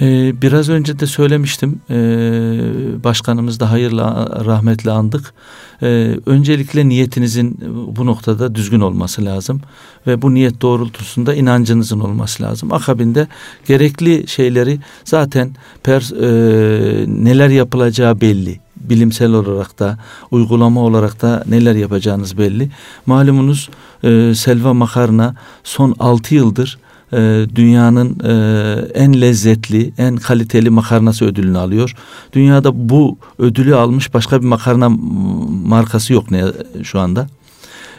[0.01, 1.81] Ee, biraz önce de söylemiştim.
[1.89, 1.95] Ee,
[3.03, 5.33] başkanımız da hayırla rahmetle andık.
[5.81, 7.59] Ee, öncelikle niyetinizin
[7.95, 9.61] bu noktada düzgün olması lazım
[10.07, 12.73] ve bu niyet doğrultusunda inancınızın olması lazım.
[12.73, 13.27] Akabinde
[13.67, 16.25] gerekli şeyleri zaten pers, e,
[17.07, 19.97] neler yapılacağı belli bilimsel olarak da
[20.31, 22.69] uygulama olarak da neler yapacağınız belli.
[23.05, 23.69] Malumunuz
[24.03, 26.77] e, Selva Makarna son 6 yıldır
[27.13, 28.33] e, dünyanın e,
[28.93, 31.95] en lezzetli, en kaliteli makarnası ödülünü alıyor.
[32.33, 34.89] Dünyada bu ödülü almış başka bir makarna
[35.65, 36.43] markası yok ne
[36.83, 37.27] şu anda.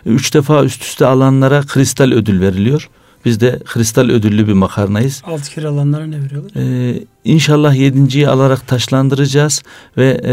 [0.07, 2.91] Üç defa üst üste alanlara kristal ödül veriliyor.
[3.25, 5.23] Biz de kristal ödüllü bir makarnayız.
[5.25, 6.51] Altı kere alanlara ne veriyorlar?
[6.57, 9.63] Ee, inşallah yedinciyi alarak taşlandıracağız
[9.97, 10.33] ve e,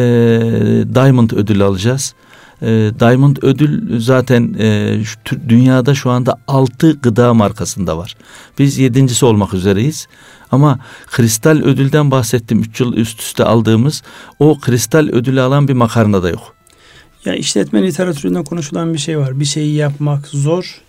[0.95, 2.13] Diamond ödülü alacağız.
[2.61, 2.67] E,
[2.99, 8.15] Diamond ödül zaten e, şu, dünyada şu anda altı gıda markasında var.
[8.59, 10.07] Biz yedincisi olmak üzereyiz.
[10.51, 12.59] Ama kristal ödülden bahsettim.
[12.59, 14.03] Üç yıl üst üste aldığımız
[14.39, 16.55] o kristal ödülü alan bir makarna da yok.
[17.25, 19.39] Ya işletme literatüründe konuşulan bir şey var.
[19.39, 20.81] Bir şeyi yapmak zor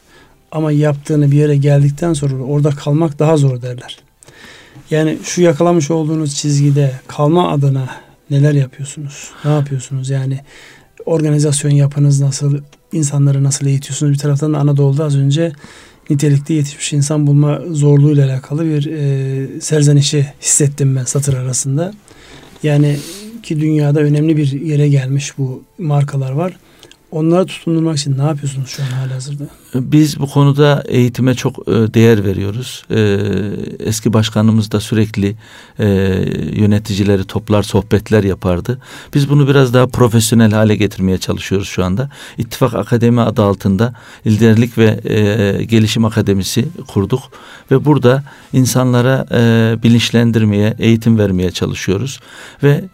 [0.53, 3.99] ama yaptığını bir yere geldikten sonra orada kalmak daha zor derler.
[4.91, 7.89] Yani şu yakalamış olduğunuz çizgide kalma adına
[8.31, 9.31] neler yapıyorsunuz?
[9.45, 10.11] Ne yapıyorsunuz?
[10.11, 10.41] Yani
[11.07, 12.59] organizasyon yapınız nasıl?
[12.93, 14.13] insanları nasıl eğitiyorsunuz?
[14.13, 15.53] Bir taraftan da Anadolu'da az önce
[16.11, 21.93] nitelikli yetişmiş insan bulma zorluğuyla alakalı bir e, serzenişi hissettim ben satır arasında.
[22.63, 22.97] Yani
[23.43, 26.57] ki dünyada önemli bir yere gelmiş bu markalar var.
[27.11, 29.45] Onlara tutundurmak için ne yapıyorsunuz şu an hala hazırda?
[29.75, 32.85] Biz bu konuda eğitime çok e, değer veriyoruz.
[32.91, 33.19] E,
[33.79, 35.37] eski başkanımız da sürekli
[35.79, 35.87] e,
[36.53, 38.79] yöneticileri toplar, sohbetler yapardı.
[39.15, 42.11] Biz bunu biraz daha profesyonel hale getirmeye çalışıyoruz şu anda.
[42.39, 43.95] İttifak Akademi adı altında
[44.27, 45.01] liderlik ve
[45.65, 47.23] gelişim akademisi kurduk
[47.71, 49.27] ve burada insanlara
[49.83, 52.21] bilinçlendirmeye, eğitim vermeye çalışıyoruz
[52.63, 52.85] ve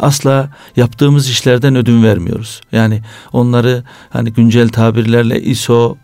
[0.00, 2.60] asla yaptığımız işlerden ödün vermiyoruz.
[2.72, 5.96] Yani onları hani güncel tabirlerle ISO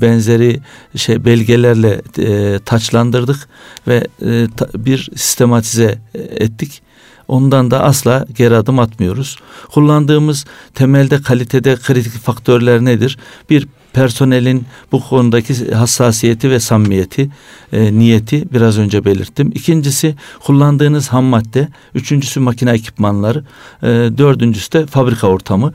[0.00, 0.60] benzeri
[0.96, 3.48] şey belgelerle e, taçlandırdık
[3.88, 6.82] ve e, ta, bir sistematize ettik.
[7.28, 9.36] Ondan da asla geri adım atmıyoruz.
[9.72, 13.18] Kullandığımız temelde kalitede kritik faktörler nedir?
[13.50, 17.30] Bir personelin bu konudaki hassasiyeti ve samimiyeti,
[17.72, 19.52] e, niyeti biraz önce belirttim.
[19.54, 23.44] İkincisi kullandığınız ham madde, üçüncüsü makine ekipmanları,
[23.82, 23.86] e,
[24.18, 25.72] dördüncüsü de fabrika ortamı.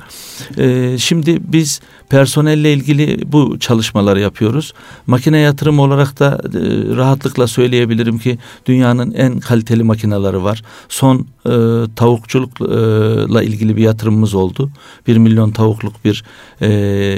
[0.57, 4.73] E, şimdi biz personelle ilgili bu çalışmaları yapıyoruz.
[5.07, 6.59] Makine yatırım olarak da e,
[6.95, 10.61] rahatlıkla söyleyebilirim ki dünyanın en kaliteli makineleri var.
[10.89, 11.51] Son e,
[11.95, 14.69] tavukçulukla ilgili bir yatırımımız oldu.
[15.07, 16.23] Bir milyon tavukluk bir
[16.61, 16.69] e,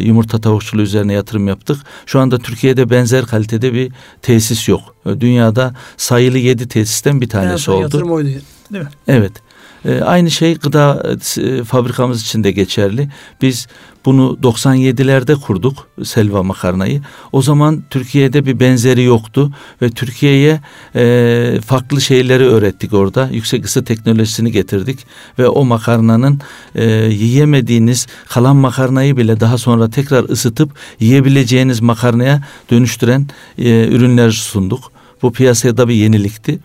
[0.02, 1.78] yumurta tavukçuluğu üzerine yatırım yaptık.
[2.06, 4.96] Şu anda Türkiye'de benzer kalitede bir tesis yok.
[5.06, 7.82] Dünyada sayılı yedi tesisten bir tanesi oldu.
[7.82, 8.28] Yatırım oydu
[8.72, 8.90] değil mi?
[9.08, 9.47] Evet.
[9.86, 13.10] E, aynı şey gıda e, fabrikamız için de geçerli.
[13.42, 13.68] Biz
[14.06, 17.02] bunu 97'lerde kurduk Selva makarnayı.
[17.32, 20.62] O zaman Türkiye'de bir benzeri yoktu ve Türkiye'ye
[20.96, 23.30] e, farklı şeyleri öğrettik orada.
[23.32, 25.00] Yüksek ısı teknolojisini getirdik
[25.40, 26.40] ve o makarnanın
[26.76, 34.92] e, yiyemediğiniz kalan makarnayı bile daha sonra tekrar ısıtıp yiyebileceğiniz makarnaya dönüştüren e, ürünler sunduk.
[35.22, 36.60] Bu piyasaya da bir yenilikti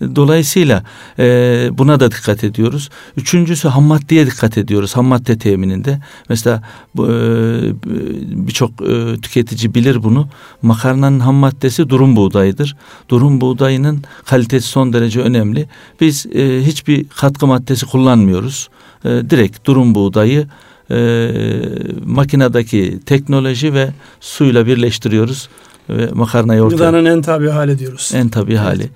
[0.00, 0.82] Dolayısıyla
[1.18, 2.90] e, buna da dikkat ediyoruz.
[3.16, 4.96] Üçüncüsü ham maddeye dikkat ediyoruz.
[4.96, 6.00] Ham madde temininde.
[6.28, 6.62] Mesela
[6.98, 7.02] e,
[8.46, 10.28] birçok e, tüketici bilir bunu.
[10.62, 12.76] Makarnanın ham maddesi durum buğdayıdır.
[13.08, 15.68] Durum buğdayının kalitesi son derece önemli.
[16.00, 18.68] Biz e, hiçbir katkı maddesi kullanmıyoruz.
[19.04, 20.46] E, direkt durum buğdayı
[20.90, 21.30] e,
[22.04, 23.88] makinedeki teknoloji ve
[24.20, 25.48] suyla birleştiriyoruz
[25.90, 26.76] ve makarnayı ortaya...
[26.76, 28.12] Gıdanın en tabi hali diyoruz.
[28.14, 28.60] En tabi evet.
[28.60, 28.90] hali.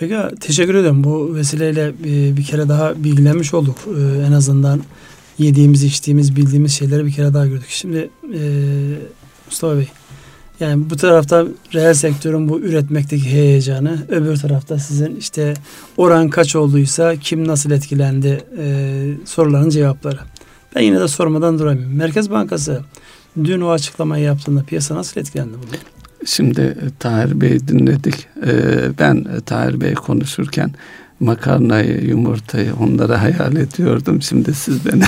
[0.00, 1.04] Peki teşekkür ederim.
[1.04, 3.76] Bu vesileyle bir, bir kere daha bilgilenmiş olduk.
[3.86, 4.82] Ee, en azından
[5.38, 7.68] yediğimiz, içtiğimiz, bildiğimiz şeyleri bir kere daha gördük.
[7.68, 8.40] Şimdi e,
[9.46, 9.88] Mustafa Bey,
[10.60, 15.54] yani bu tarafta reel sektörün bu üretmekteki heyecanı, öbür tarafta sizin işte
[15.96, 20.18] oran kaç olduysa, kim nasıl etkilendi e, soruların cevapları.
[20.76, 21.96] Ben yine de sormadan duramıyorum.
[21.96, 22.80] Merkez Bankası
[23.44, 25.97] dün o açıklamayı yaptığında piyasa nasıl etkilendi bunu?
[26.28, 28.14] Şimdi e, Tahir Bey dinledik.
[28.46, 28.52] Ee,
[28.98, 30.70] ben e, Tahir Bey konuşurken
[31.20, 34.22] makarnayı, yumurtayı onları hayal ediyordum.
[34.22, 35.02] Şimdi siz beni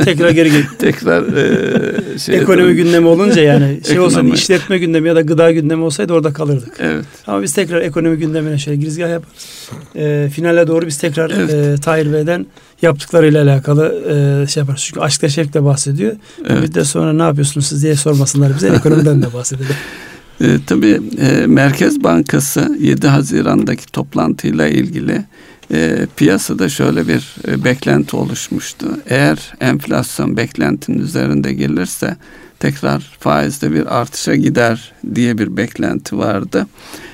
[0.04, 0.62] tekrar geri gel.
[0.78, 2.84] tekrar e, şey ekonomi edin.
[2.84, 6.74] gündemi olunca yani şey olsa işletme gündemi ya da gıda gündemi olsaydı orada kalırdık.
[6.78, 7.04] Evet.
[7.26, 9.70] Ama biz tekrar ekonomi gündemine şöyle girizgah yaparız.
[9.96, 11.54] E, finale doğru biz tekrar evet.
[11.54, 12.46] e, Tahir Bey'den
[12.82, 14.02] yaptıklarıyla alakalı
[14.44, 14.80] e, şey yaparız.
[14.80, 16.16] Çünkü aşkla şevkle bahsediyor.
[16.48, 16.62] Evet.
[16.62, 19.76] Bir de sonra ne yapıyorsunuz siz diye sormasınlar bize ekonomiden de bahsedelim.
[20.40, 25.24] E, tabii e, Merkez Bankası 7 Haziran'daki toplantıyla ilgili
[25.72, 28.86] e, piyasada şöyle bir e, beklenti oluşmuştu.
[29.06, 32.16] Eğer enflasyon beklentinin üzerinde gelirse
[32.58, 36.66] tekrar faizde bir artışa gider diye bir beklenti vardı.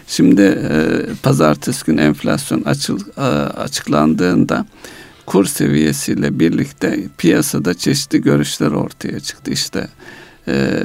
[0.07, 4.67] Şimdi e, pazartesi gün enflasyon açıl, e, açıklandığında
[5.27, 9.51] kur seviyesiyle birlikte piyasada çeşitli görüşler ortaya çıktı.
[9.51, 9.89] İşte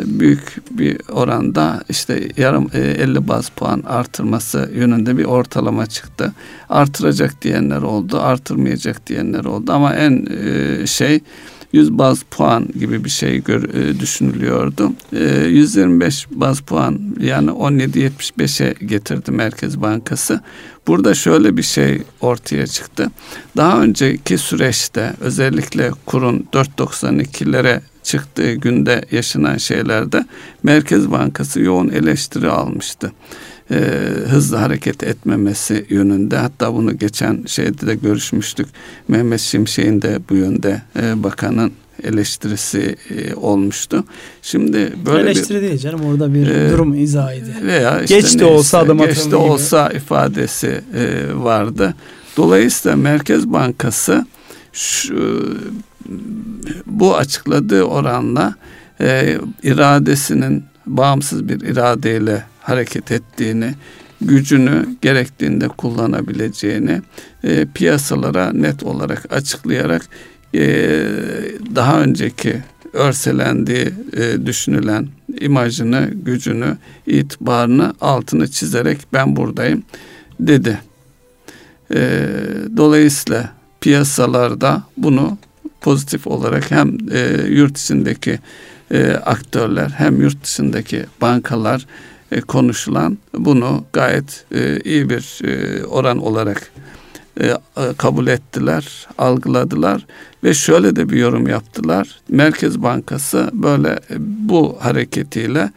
[0.05, 6.33] büyük bir oranda işte yarım e, 50 baz puan artırması yönünde bir ortalama çıktı.
[6.69, 11.19] Artıracak diyenler oldu, artırmayacak diyenler oldu ama en e, şey
[11.73, 14.91] 100 baz puan gibi bir şey gör, e, düşünülüyordu.
[15.13, 20.41] E, 125 baz puan yani 17.75'e getirdi Merkez Bankası.
[20.87, 23.11] Burada şöyle bir şey ortaya çıktı.
[23.57, 30.25] Daha önceki süreçte özellikle kurun 4.92'lere çıktığı günde yaşanan şeylerde
[30.63, 33.11] Merkez Bankası yoğun eleştiri almıştı.
[33.71, 33.77] Ee,
[34.29, 38.67] hızlı hareket etmemesi yönünde hatta bunu geçen şeyde de görüşmüştük.
[39.07, 41.71] Mehmet Şimşek'in de bu yönde e, bakanın
[42.03, 44.03] eleştirisi e, olmuştu.
[44.41, 47.49] Şimdi böyle eleştiri bir, değil canım orada bir e, durum izahıydı.
[47.63, 51.95] Veya işte geç de olsa adım geç de olsa ifadesi e, vardı.
[52.37, 54.25] Dolayısıyla Merkez Bankası
[54.73, 55.43] şu
[56.85, 58.55] bu açıkladığı oranla
[59.01, 63.73] e, iradesinin bağımsız bir iradeyle hareket ettiğini,
[64.21, 67.01] gücünü gerektiğinde kullanabileceğini
[67.43, 70.05] e, piyasalara net olarak açıklayarak
[70.55, 70.59] e,
[71.75, 75.07] daha önceki örselendiği e, düşünülen
[75.39, 76.77] imajını, gücünü,
[77.07, 79.83] itibarını altını çizerek ben buradayım
[80.39, 80.79] dedi.
[81.93, 82.27] E,
[82.77, 85.37] dolayısıyla piyasalarda bunu
[85.81, 88.39] pozitif olarak hem e, yurt içindeki
[88.91, 91.85] e, aktörler hem yurt dışındaki bankalar
[92.31, 96.71] e, konuşulan bunu gayet e, iyi bir e, oran olarak
[97.97, 100.05] kabul ettiler, algıladılar
[100.43, 102.19] ve şöyle de bir yorum yaptılar.
[102.29, 105.71] Merkez Bankası böyle bu hareketiyle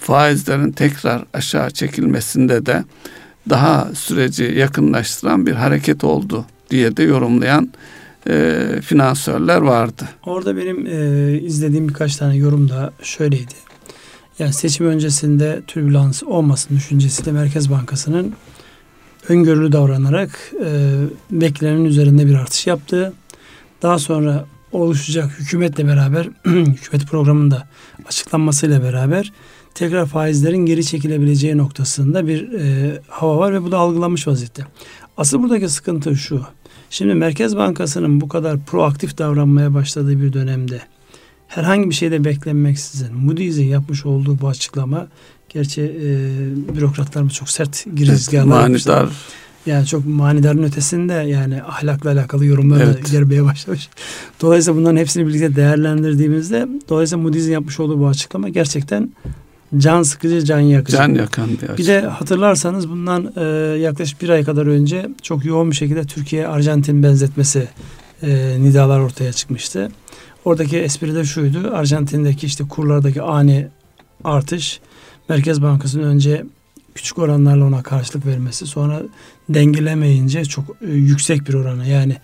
[0.00, 2.84] faizlerin tekrar aşağı çekilmesinde de
[3.50, 7.72] daha süreci yakınlaştıran bir hareket oldu diye de yorumlayan
[8.28, 10.04] e, finansörler vardı.
[10.26, 13.67] Orada benim e, izlediğim birkaç tane yorum da şöyleydi.
[14.38, 18.34] Yani seçim öncesinde türbülans olmasın düşüncesiyle Merkez Bankası'nın
[19.28, 20.94] öngörülü davranarak e,
[21.30, 23.12] beklenenin üzerinde bir artış yaptığı,
[23.82, 27.68] daha sonra oluşacak hükümetle beraber hükümet programında
[28.06, 29.32] açıklanmasıyla beraber
[29.74, 34.66] tekrar faizlerin geri çekilebileceği noktasında bir e, hava var ve bu da algılanmış vaziyette.
[35.16, 36.42] Asıl buradaki sıkıntı şu.
[36.90, 40.80] Şimdi Merkez Bankası'nın bu kadar proaktif davranmaya başladığı bir dönemde
[41.48, 45.06] herhangi bir şeyde beklenmeksizin Moody's'in yapmış olduğu bu açıklama
[45.48, 49.08] gerçi e, bürokratlarımız çok sert girizgahlar evet, manidar.
[49.66, 53.06] Yani çok manidarın ötesinde yani ahlakla alakalı yorumlar evet.
[53.06, 53.88] da gelmeye başlamış.
[54.40, 59.10] Dolayısıyla bunların hepsini birlikte değerlendirdiğimizde dolayısıyla Moody's'in yapmış olduğu bu açıklama gerçekten
[59.76, 60.96] can sıkıcı, can yakıcı.
[60.96, 63.42] Can yakan bir Bir de hatırlarsanız bundan e,
[63.78, 67.68] yaklaşık bir ay kadar önce çok yoğun bir şekilde Türkiye-Arjantin benzetmesi
[68.22, 69.90] e, nidalar ortaya çıkmıştı.
[70.48, 71.70] Oradaki espri de şuydu.
[71.74, 73.68] Arjantin'deki işte kurlardaki ani
[74.24, 74.80] artış
[75.28, 76.44] Merkez Bankası'nın önce
[76.94, 79.02] küçük oranlarla ona karşılık vermesi sonra
[79.48, 82.16] dengelemeyince çok e, yüksek bir orana yani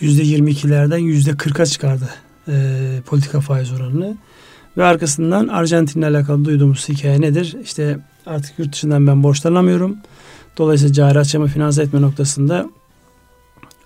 [0.00, 2.10] yüzde 22'lerden yüzde 40'a çıkardı
[2.48, 2.54] e,
[3.06, 4.16] politika faiz oranını.
[4.76, 7.56] Ve arkasından Arjantin'le alakalı duyduğumuz hikaye nedir?
[7.64, 9.96] İşte artık yurt dışından ben borçlanamıyorum.
[10.58, 12.70] Dolayısıyla cari açımı finanse etme noktasında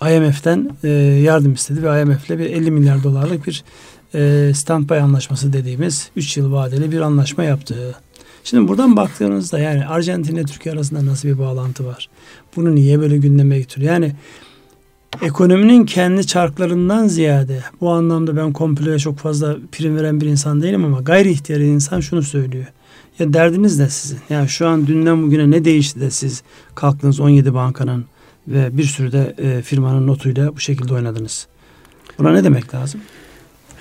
[0.02, 0.88] IMF'den e,
[1.22, 3.64] yardım istedi ve IMF'le bir 50 milyar dolarlık bir
[4.14, 7.94] e, standby anlaşması dediğimiz 3 yıl vadeli bir anlaşma yaptı.
[8.44, 12.08] Şimdi buradan baktığınızda yani Arjantin ile Türkiye arasında nasıl bir bağlantı var?
[12.56, 13.92] Bunu niye böyle gündeme getiriyor?
[13.92, 14.12] Yani
[15.22, 20.84] ekonominin kendi çarklarından ziyade bu anlamda ben komploya çok fazla prim veren bir insan değilim
[20.84, 22.66] ama gayri ihtiyari insan şunu söylüyor.
[23.18, 24.18] Ya derdiniz ne sizin?
[24.30, 26.42] Yani şu an dünden bugüne ne değişti de siz
[26.74, 28.04] kalktınız 17 bankanın
[28.48, 31.46] ve bir sürü de e, firmanın notuyla bu şekilde oynadınız.
[32.18, 33.00] Buna ne demek lazım?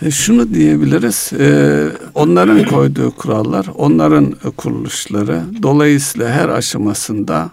[0.02, 7.52] E, şunu diyebiliriz, e, onların koyduğu kurallar, onların kuruluşları dolayısıyla her aşamasında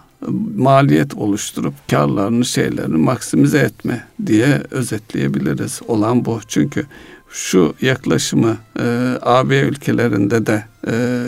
[0.57, 5.81] maliyet oluşturup karlarını şeylerini maksimize etme diye özetleyebiliriz.
[5.87, 6.39] Olan bu.
[6.47, 6.85] Çünkü
[7.29, 11.23] şu yaklaşımı e, AB ülkelerinde de e,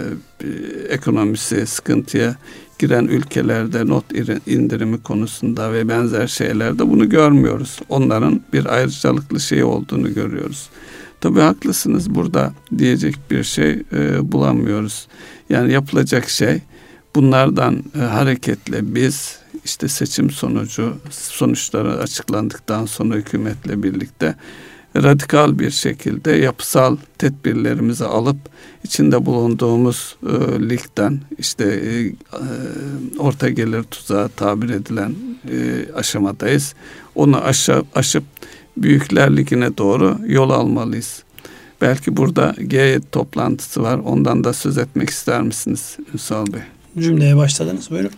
[0.90, 2.36] ekonomisi sıkıntıya
[2.80, 4.06] giren ülkelerde not
[4.48, 7.80] indirimi konusunda ve benzer şeylerde bunu görmüyoruz.
[7.90, 10.70] Onların bir ayrıcalıklı şey olduğunu görüyoruz.
[11.22, 15.08] Tabii haklısınız burada diyecek bir şey e, bulamıyoruz.
[15.50, 16.62] Yani yapılacak şey
[17.16, 24.36] bunlardan e, hareketle biz işte seçim sonucu sonuçları açıklandıktan sonra hükümetle birlikte
[24.96, 28.38] radikal bir şekilde yapısal tedbirlerimizi alıp
[28.84, 32.14] içinde bulunduğumuz e, ligden işte e, e,
[33.20, 35.16] orta gelir tuzağı tabir edilen
[35.52, 36.76] e, aşamadayız.
[37.16, 38.24] Onu aşa, aşıp
[38.78, 41.24] Büyükler Ligi'ne doğru yol almalıyız.
[41.82, 43.98] Belki burada G toplantısı var.
[43.98, 46.62] Ondan da söz etmek ister misiniz Ünsal Bey?
[47.00, 47.92] Cümleye başladınız.
[47.92, 48.12] Buyurun.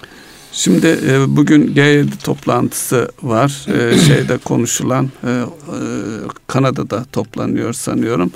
[0.51, 3.65] Şimdi e, bugün G7 toplantısı var.
[3.73, 5.41] E, şeyde konuşulan e, e,
[6.47, 8.31] Kanada'da toplanıyor sanıyorum.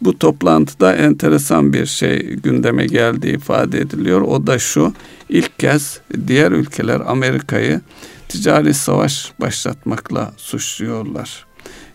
[0.00, 4.20] Bu toplantıda enteresan bir şey gündeme geldiği ifade ediliyor.
[4.20, 4.92] O da şu.
[5.28, 7.80] İlk kez diğer ülkeler Amerika'yı
[8.28, 11.46] ticari savaş başlatmakla suçluyorlar.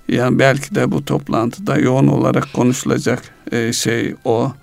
[0.07, 4.53] Yani belki de bu toplantıda yoğun olarak konuşulacak e, şey o.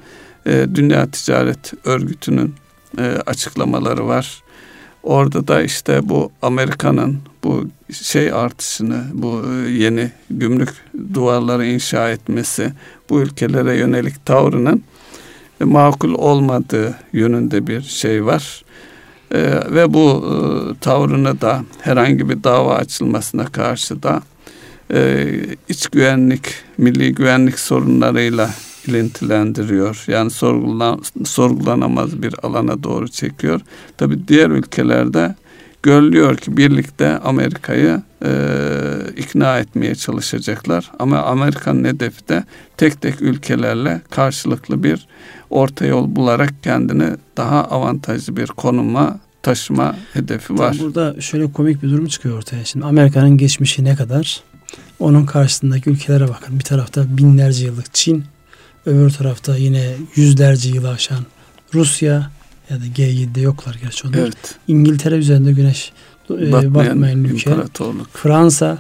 [0.47, 2.55] E, Dünya Ticaret Örgütü'nün
[2.99, 4.43] e, açıklamaları var.
[5.07, 10.69] Orada da işte bu Amerika'nın bu şey artışını, bu yeni gümrük
[11.15, 12.73] duvarları inşa etmesi,
[13.11, 14.83] bu ülkelere yönelik tavrının
[15.61, 18.65] makul olmadığı yönünde bir şey var.
[19.35, 20.35] Ee, ve bu e,
[20.81, 24.23] tavrını da herhangi bir dava açılmasına karşı da
[24.93, 25.27] e,
[25.69, 28.51] iç güvenlik, milli güvenlik sorunlarıyla
[28.89, 30.05] ilintilendiriyor.
[30.07, 33.61] Yani sorgulan, sorgulanamaz bir alana doğru çekiyor.
[33.97, 35.35] Tabi diğer ülkelerde
[35.83, 38.31] görülüyor ki birlikte Amerika'yı e,
[39.17, 40.91] ikna etmeye çalışacaklar.
[40.99, 42.45] Ama Amerika'nın hedefi de
[42.77, 45.07] tek tek ülkelerle karşılıklı bir
[45.51, 50.77] orta yol bularak kendini daha avantajlı bir konuma taşıma hedefi var.
[50.81, 52.65] Burada şöyle komik bir durum çıkıyor ortaya.
[52.65, 54.41] Şimdi Amerika'nın geçmişi ne kadar?
[54.99, 56.59] Onun karşısındaki ülkelere bakın.
[56.59, 58.25] Bir tarafta binlerce yıllık Çin,
[58.87, 61.27] öbür tarafta yine yüzlerce yıl aşan
[61.75, 62.31] Rusya
[62.71, 64.19] ya da G7'de yoklar gerçi onlar.
[64.19, 64.55] Evet.
[64.69, 65.93] İngiltere üzerinde güneş
[66.31, 67.51] e, batmayan, batmayan ülke.
[68.13, 68.79] Fransa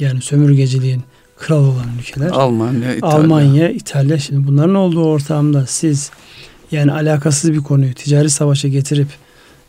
[0.00, 1.02] yani sömürgeciliğin
[1.38, 2.28] kral olan ülkeler.
[2.28, 3.16] Almanya, İtalya.
[3.16, 4.18] Almanya, İtalya.
[4.18, 6.10] Şimdi bunların olduğu ortamda siz
[6.72, 9.08] yani alakasız bir konuyu ticari savaşa getirip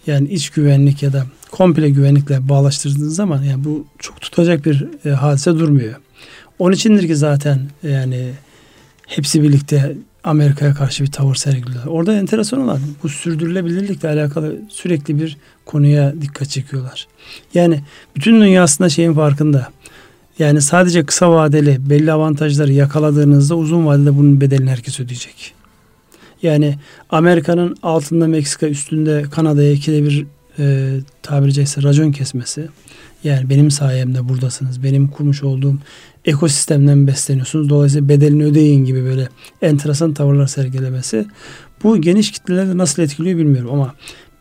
[0.07, 5.09] yani iç güvenlik ya da komple güvenlikle bağlaştırdığınız zaman yani bu çok tutacak bir e,
[5.09, 5.95] hadise durmuyor.
[6.59, 8.31] Onun içindir ki zaten yani
[9.09, 11.85] hepsi birlikte Amerika'ya karşı bir tavır sergiliyorlar.
[11.85, 17.07] Orada enteresan olan bu sürdürülebilirlikle alakalı sürekli bir konuya dikkat çekiyorlar.
[17.53, 17.81] Yani
[18.15, 19.67] bütün dünyasında şeyin farkında.
[20.39, 25.53] Yani sadece kısa vadeli belli avantajları yakaladığınızda uzun vadede bunun bedelini herkes ödeyecek.
[26.41, 26.75] Yani
[27.09, 30.25] Amerika'nın altında Meksika üstünde Kanada'ya ikide bir
[30.59, 32.67] e, tabiri caizse racon kesmesi.
[33.23, 34.83] Yani benim sayemde buradasınız.
[34.83, 35.77] Benim kurmuş olduğum
[36.25, 37.69] ekosistemden besleniyorsunuz.
[37.69, 39.29] Dolayısıyla bedelini ödeyin gibi böyle
[39.61, 41.25] enteresan tavırlar sergilemesi.
[41.83, 43.93] Bu geniş kitlelerde nasıl etkiliyor bilmiyorum ama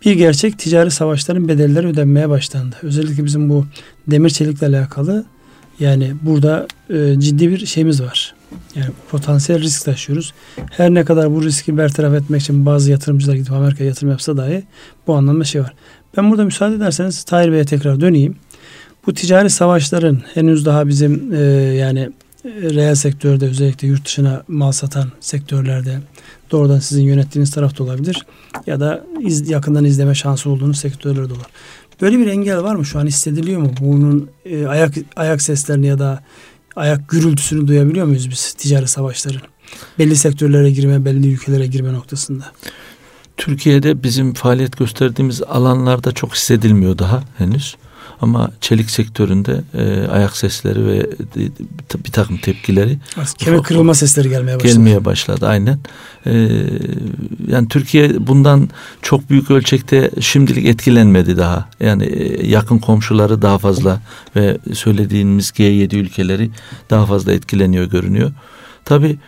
[0.04, 2.76] bir gerçek ticari savaşların bedelleri ödenmeye başlandı.
[2.82, 3.66] Özellikle bizim bu
[4.06, 5.24] demir çelikle alakalı
[5.80, 8.34] yani burada e, ciddi bir şeyimiz var.
[8.74, 10.34] Yani potansiyel risk taşıyoruz.
[10.70, 14.62] Her ne kadar bu riski bertaraf etmek için bazı yatırımcılar gidip Amerika'ya yatırım yapsa dahi
[15.06, 15.74] bu anlamda şey var.
[16.16, 18.36] Ben burada müsaade ederseniz Tahir Bey'e tekrar döneyim.
[19.06, 21.38] Bu ticari savaşların henüz daha bizim e,
[21.74, 22.00] yani
[22.44, 25.98] e, reel sektörde özellikle yurt dışına mal satan sektörlerde
[26.50, 28.26] doğrudan sizin yönettiğiniz tarafta olabilir
[28.66, 31.46] ya da iz, yakından izleme şansı olduğunuz sektörlerde olur.
[32.00, 32.84] Böyle bir engel var mı?
[32.84, 33.70] Şu an hissediliyor mu?
[33.80, 36.22] Bunun e, ayak ayak seslerini ya da
[36.76, 39.42] ayak gürültüsünü duyabiliyor muyuz biz ticari savaşların?
[39.98, 42.44] Belli sektörlere girme, belli ülkelere girme noktasında.
[43.36, 47.76] Türkiye'de bizim faaliyet gösterdiğimiz alanlarda çok hissedilmiyor daha henüz.
[48.20, 51.06] Ama çelik sektöründe e, ayak sesleri ve
[52.06, 52.98] bir takım tepkileri
[53.38, 54.72] kemik kırılma sesleri gelmeye başladı.
[54.72, 55.78] Gelmeye başladı aynen.
[56.26, 56.48] E,
[57.48, 58.68] yani Türkiye bundan
[59.02, 61.68] çok büyük ölçekte şimdilik etkilenmedi daha.
[61.80, 64.00] Yani e, yakın komşuları daha fazla
[64.36, 66.50] ve söylediğimiz G7 ülkeleri
[66.90, 68.32] daha fazla etkileniyor görünüyor.
[68.84, 69.18] Tabi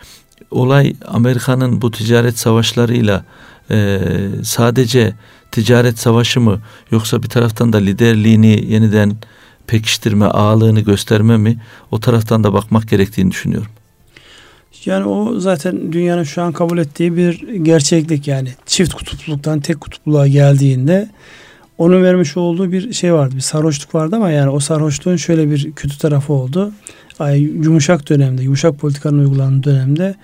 [0.51, 3.25] olay Amerika'nın bu ticaret savaşlarıyla
[3.71, 3.99] e,
[4.43, 5.13] sadece
[5.51, 6.61] ticaret savaşı mı
[6.91, 9.15] yoksa bir taraftan da liderliğini yeniden
[9.67, 11.57] pekiştirme, ağalığını gösterme mi
[11.91, 13.71] o taraftan da bakmak gerektiğini düşünüyorum.
[14.85, 20.27] Yani o zaten dünyanın şu an kabul ettiği bir gerçeklik yani çift kutupluluktan tek kutupluluğa
[20.27, 21.09] geldiğinde
[21.77, 23.35] onun vermiş olduğu bir şey vardı.
[23.35, 26.71] Bir sarhoşluk vardı ama yani o sarhoşluğun şöyle bir kötü tarafı oldu.
[27.19, 30.15] Ay, yumuşak dönemde, yumuşak politikanın uygulandığı dönemde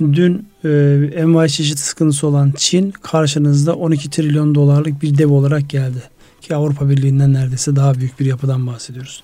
[0.00, 0.68] dün e,
[1.14, 6.02] envai çeşit sıkıntısı olan Çin karşınızda 12 trilyon dolarlık bir dev olarak geldi.
[6.40, 9.22] Ki Avrupa Birliği'nden neredeyse daha büyük bir yapıdan bahsediyoruz.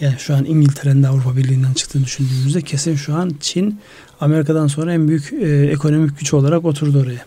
[0.00, 3.80] Yani şu an İngiltere'nin de Avrupa Birliği'nden çıktığını düşündüğümüzde kesin şu an Çin
[4.20, 7.24] Amerika'dan sonra en büyük e, ekonomik güç olarak oturdu oraya.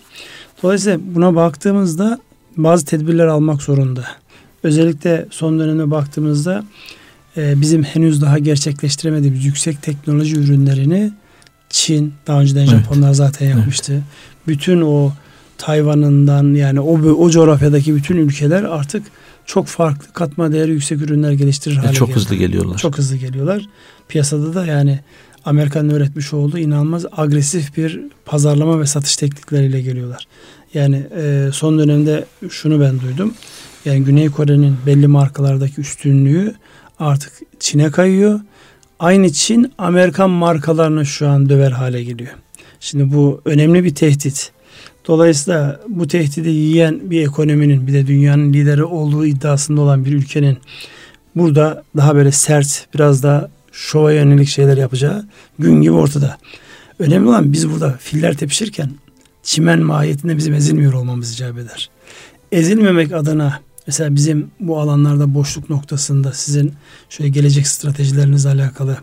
[0.64, 2.20] Dolayısıyla buna baktığımızda
[2.58, 4.06] bazı tedbirler almak zorunda.
[4.64, 6.64] Özellikle son dönemde baktığımızda
[7.38, 11.12] e, bizim henüz daha gerçekleştiremediğimiz yüksek teknoloji ürünlerini
[11.70, 12.70] Çin daha önceden evet.
[12.70, 13.94] Japonlar zaten yapmıştı.
[13.94, 14.04] Evet.
[14.48, 15.12] Bütün o
[15.58, 19.04] Tayvan'ından yani o o coğrafyadaki bütün ülkeler artık
[19.46, 22.20] çok farklı katma değeri yüksek ürünler geliştirir hale Çok geldi.
[22.20, 22.78] hızlı geliyorlar.
[22.78, 23.66] Çok hızlı geliyorlar.
[24.08, 25.00] Piyasada da yani
[25.46, 30.28] Amerika'nın öğretmiş olduğu inanılmaz agresif bir pazarlama ve satış teknikleriyle geliyorlar.
[30.74, 33.34] Yani e, son dönemde şunu ben duydum.
[33.86, 36.56] Yani Güney Kore'nin belli markalardaki üstünlüğü
[37.00, 38.40] artık Çin'e kayıyor
[39.00, 42.32] aynı Çin Amerikan markalarını şu an döver hale geliyor.
[42.80, 44.52] Şimdi bu önemli bir tehdit.
[45.08, 50.58] Dolayısıyla bu tehdidi yiyen bir ekonominin bir de dünyanın lideri olduğu iddiasında olan bir ülkenin
[51.36, 55.26] burada daha böyle sert biraz da şova yönelik şeyler yapacağı
[55.60, 56.38] gün gibi ortada.
[57.00, 58.90] Önemli olan biz burada filler tepişirken
[59.44, 61.90] çimen mahiyetinde bizim ezilmiyor olmamız icap eder.
[62.52, 63.60] Ezilmemek adına
[63.90, 66.74] Mesela bizim bu alanlarda boşluk noktasında sizin
[67.10, 68.98] şöyle gelecek stratejilerinizle alakalı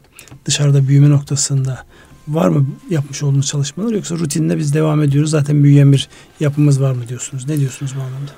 [0.45, 1.84] dışarıda büyüme noktasında
[2.28, 6.09] var mı yapmış olduğunuz çalışmalar yoksa rutinde biz devam ediyoruz zaten büyüyen bir
[6.41, 7.49] yapımız var mı diyorsunuz?
[7.49, 8.30] Ne diyorsunuz bu anlamda?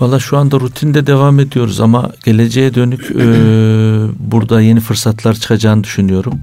[0.00, 3.14] Valla şu anda rutinde devam ediyoruz ama geleceğe dönük e,
[4.32, 6.40] burada yeni fırsatlar çıkacağını düşünüyorum.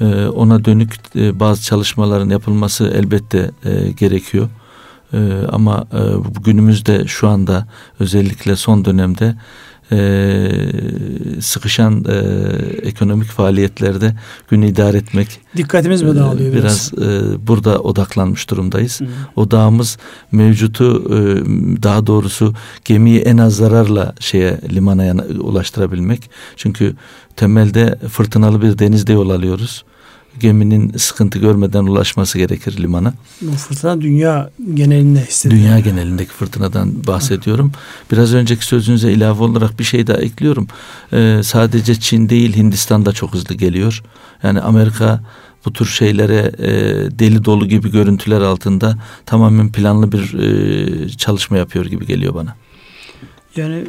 [0.00, 4.48] E, ona dönük e, bazı çalışmaların yapılması elbette e, gerekiyor.
[5.14, 6.00] Ee, ama e,
[6.44, 7.66] günümüzde şu anda
[8.00, 9.34] özellikle son dönemde
[9.92, 10.48] e,
[11.40, 12.14] sıkışan e,
[12.88, 14.14] ekonomik faaliyetlerde
[14.48, 19.00] günü idare etmek dikkatimiz mi dağılıyor biraz, biraz e, burada odaklanmış durumdayız.
[19.00, 19.06] Hı.
[19.36, 19.98] Odağımız
[20.32, 21.18] mevcutu e,
[21.82, 22.54] daha doğrusu
[22.84, 26.30] gemiyi en az zararla şeye limana ulaştırabilmek.
[26.56, 26.94] Çünkü
[27.36, 29.84] temelde fırtınalı bir denizde yol alıyoruz
[30.40, 33.14] geminin sıkıntı görmeden ulaşması gerekir limana.
[33.42, 35.60] Bu fırtına dünya genelinde hissediyor.
[35.60, 37.72] Dünya genelindeki fırtınadan bahsediyorum.
[38.12, 40.68] Biraz önceki sözünüze ilave olarak bir şey daha ekliyorum.
[41.12, 44.02] Ee, sadece Çin değil Hindistan da çok hızlı geliyor.
[44.42, 45.20] Yani Amerika
[45.64, 46.70] bu tür şeylere e,
[47.18, 52.54] deli dolu gibi görüntüler altında tamamen planlı bir e, çalışma yapıyor gibi geliyor bana.
[53.56, 53.84] Yani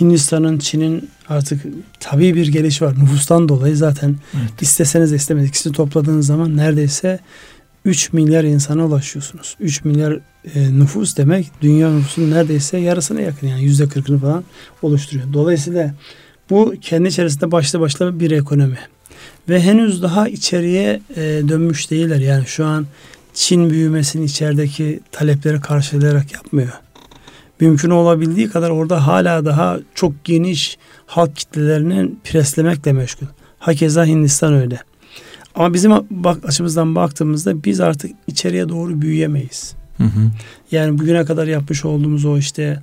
[0.00, 1.62] Hindistan'ın, Çin'in artık
[2.00, 2.94] tabii bir gelişi var.
[2.98, 4.62] Nüfustan dolayı zaten evet.
[4.62, 7.18] isteseniz de istemez ikisini topladığınız zaman neredeyse
[7.84, 9.56] 3 milyar insana ulaşıyorsunuz.
[9.60, 10.18] 3 milyar
[10.54, 14.44] e, nüfus demek dünya nüfusunun neredeyse yarısına yakın yani yüzde kırkını falan
[14.82, 15.32] oluşturuyor.
[15.32, 15.94] Dolayısıyla
[16.50, 18.78] bu kendi içerisinde başlı başlı bir ekonomi.
[19.48, 22.20] Ve henüz daha içeriye e, dönmüş değiller.
[22.20, 22.86] Yani şu an
[23.34, 26.72] Çin büyümesini içerideki talepleri karşılayarak yapmıyor
[27.60, 33.26] mümkün olabildiği kadar orada hala daha çok geniş halk kitlelerinin preslemekle meşgul.
[33.58, 34.78] Hakeza Hindistan öyle.
[35.54, 39.74] Ama bizim bak, açımızdan baktığımızda biz artık içeriye doğru büyüyemeyiz.
[39.96, 40.30] Hı hı.
[40.72, 42.82] Yani bugüne kadar yapmış olduğumuz o işte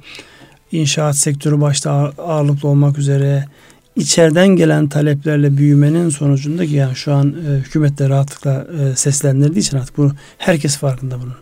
[0.71, 3.45] inşaat sektörü başta ağırlıklı olmak üzere
[3.95, 9.59] içeriden gelen taleplerle büyümenin sonucunda ki yani şu an e, hükümet de rahatlıkla e, seslendirdiği
[9.59, 11.35] için artık bunu herkes farkında bunun.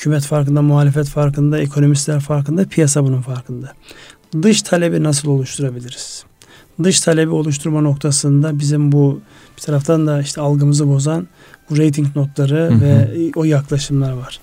[0.00, 3.72] Hükümet farkında, muhalefet farkında, ekonomistler farkında, piyasa bunun farkında.
[4.42, 6.24] Dış talebi nasıl oluşturabiliriz?
[6.82, 9.20] dış talebi oluşturma noktasında bizim bu
[9.56, 11.28] bir taraftan da işte algımızı bozan
[11.70, 12.80] bu rating notları hı hı.
[12.80, 14.40] ve o yaklaşımlar var.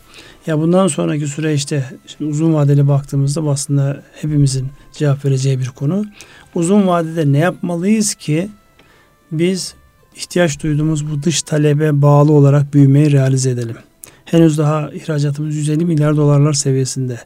[0.47, 6.05] Ya bundan sonraki süreçte şimdi uzun vadeli baktığımızda aslında hepimizin cevap vereceği bir konu.
[6.55, 8.49] Uzun vadede ne yapmalıyız ki
[9.31, 9.73] biz
[10.15, 13.77] ihtiyaç duyduğumuz bu dış talebe bağlı olarak büyümeyi realize edelim.
[14.31, 17.19] Henüz daha ihracatımız 150 milyar dolarlar seviyesinde.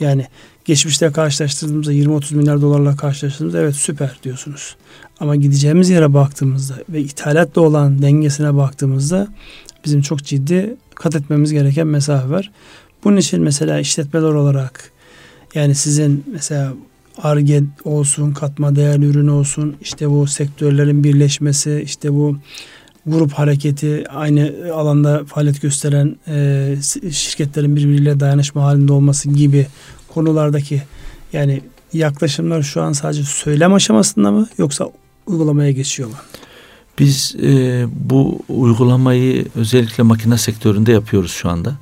[0.00, 0.26] Yani
[0.64, 4.76] geçmişte karşılaştırdığımızda 20-30 milyar dolarla karşılaştırdığımızda evet süper diyorsunuz.
[5.20, 9.28] Ama gideceğimiz yere baktığımızda ve ithalatla olan dengesine baktığımızda
[9.84, 12.50] bizim çok ciddi kat etmemiz gereken mesafe var.
[13.04, 14.90] Bunun için mesela işletmeler olarak
[15.54, 16.72] yani sizin mesela
[17.22, 22.36] ARGE olsun, katma değerli ürün olsun, işte bu sektörlerin birleşmesi, işte bu
[23.06, 26.76] grup hareketi, aynı alanda faaliyet gösteren e,
[27.12, 29.66] şirketlerin birbiriyle dayanışma halinde olması gibi
[30.14, 30.82] konulardaki
[31.32, 31.60] yani
[31.92, 34.88] yaklaşımlar şu an sadece söylem aşamasında mı yoksa
[35.26, 36.14] uygulamaya geçiyor mu?
[36.98, 41.72] Biz e, bu uygulamayı özellikle makine sektöründe yapıyoruz şu anda.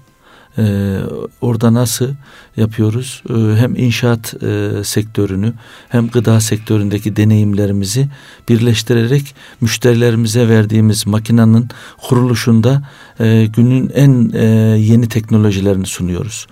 [0.59, 0.97] E,
[1.41, 2.09] orada nasıl
[2.57, 3.23] yapıyoruz?
[3.31, 5.53] E, hem inşaat e, sektörünü
[5.89, 8.09] hem gıda sektöründeki deneyimlerimizi
[8.49, 11.69] birleştirerek müşterilerimize verdiğimiz makinenin
[12.09, 12.83] kuruluşunda
[13.21, 14.45] e, günün en e,
[14.79, 16.47] yeni teknolojilerini sunuyoruz.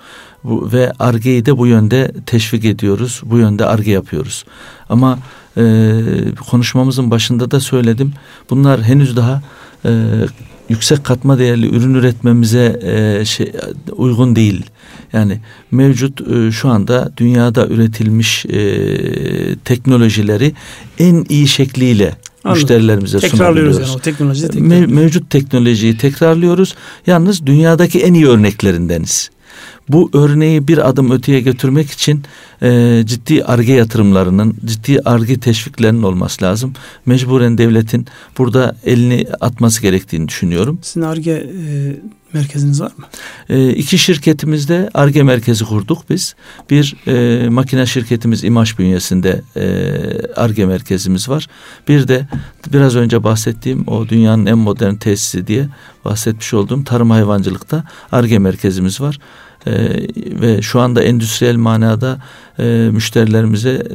[0.45, 3.21] Bu, ve ARGE'yi de bu yönde teşvik ediyoruz.
[3.25, 4.45] Bu yönde ARGE yapıyoruz.
[4.89, 5.19] Ama
[5.57, 5.63] e,
[6.51, 8.13] konuşmamızın başında da söyledim.
[8.51, 9.43] Bunlar henüz daha
[9.85, 9.91] e,
[10.71, 13.53] yüksek katma değerli ürün üretmemize e, şey,
[13.93, 14.65] uygun değil.
[15.13, 15.41] Yani
[15.71, 20.53] mevcut e, şu anda dünyada üretilmiş e, teknolojileri
[20.99, 22.61] en iyi şekliyle Anladım.
[22.61, 26.75] müşterilerimize Tekrarlıyoruz yani o teknolojiyi Me- mevcut teknolojiyi tekrarlıyoruz.
[27.07, 29.31] Yalnız dünyadaki en iyi örneklerindeniz
[29.93, 32.23] bu örneği bir adım öteye götürmek için
[32.63, 36.73] e, ciddi arge yatırımlarının, ciddi arge teşviklerinin olması lazım.
[37.07, 38.07] Mecburen devletin
[38.39, 40.79] burada elini atması gerektiğini düşünüyorum.
[40.83, 41.97] Sizin arge e,
[42.33, 43.05] merkeziniz var mı?
[43.49, 46.35] E, iki şirketimizde arge merkezi kurduk biz.
[46.71, 49.43] Bir e, makine şirketimiz İmaş bünyesinde
[50.37, 51.47] arge merkezimiz var.
[51.89, 52.27] Bir de
[52.73, 55.69] biraz önce bahsettiğim o dünyanın en modern tesisi diye
[56.05, 59.50] bahsetmiş olduğum tarım hayvancılıkta arge merkezimiz var e,
[60.41, 62.19] ve şu anda endüstriyel manada
[62.59, 63.87] e, müşterilerimize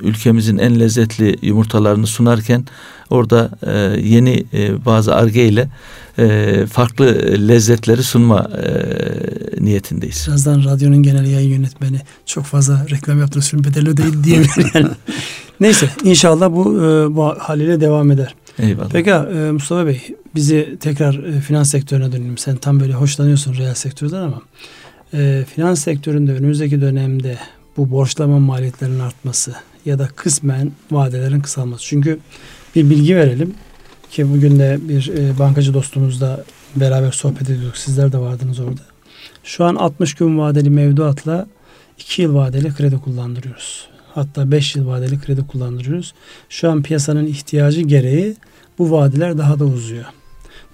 [0.00, 2.64] ülkemizin en lezzetli yumurtalarını sunarken
[3.10, 5.68] orada e, yeni e, bazı arge ile
[6.18, 7.06] e, farklı
[7.48, 10.24] lezzetleri sunma e, niyetindeyiz.
[10.28, 14.90] Birazdan radyonun genel yayın yönetmeni çok fazla reklam yaptığınız film bedeli değil diyebilir yani.
[15.60, 18.34] Neyse inşallah bu e, bu haliyle devam eder.
[18.58, 18.90] Eyvallah.
[18.92, 20.02] Peki e, Mustafa Bey
[20.34, 22.38] bizi tekrar e, finans sektörüne dönelim.
[22.38, 24.42] Sen tam böyle hoşlanıyorsun reel sektörden ama
[25.14, 27.38] e, finans sektöründe önümüzdeki dönemde
[27.76, 29.54] bu borçlama maliyetlerinin artması
[29.84, 31.84] ya da kısmen vadelerin kısalması.
[31.84, 32.18] Çünkü
[32.74, 33.54] bir bilgi verelim
[34.10, 36.44] ki bugün de bir e, bankacı dostumuzla
[36.76, 37.76] beraber sohbet ediyorduk.
[37.76, 38.80] Sizler de vardınız orada.
[39.44, 41.46] Şu an 60 gün vadeli mevduatla
[41.98, 43.88] 2 yıl vadeli kredi kullandırıyoruz.
[44.14, 46.14] Hatta 5 yıl vadeli kredi kullandırıyoruz.
[46.48, 48.36] Şu an piyasanın ihtiyacı gereği
[48.78, 50.04] bu vadeler daha da uzuyor.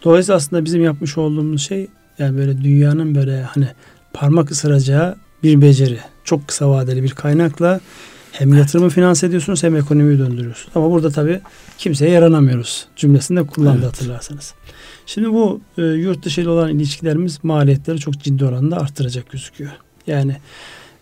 [0.04, 1.86] Dolayısıyla aslında bizim yapmış olduğumuz şey
[2.18, 3.68] yani böyle dünyanın böyle hani
[4.16, 5.98] parmak ısıracağı bir beceri.
[6.24, 7.80] Çok kısa vadeli bir kaynakla
[8.32, 10.70] hem yatırımı finanse ediyorsunuz hem ekonomiyi döndürüyorsunuz.
[10.74, 11.40] Ama burada tabii
[11.78, 13.88] kimseye yaranamıyoruz cümlesinde kullandı evet.
[13.88, 14.54] hatırlarsanız.
[15.06, 19.70] Şimdi bu e, yurt dışı ile olan ilişkilerimiz maliyetleri çok ciddi oranda arttıracak gözüküyor.
[20.06, 20.36] Yani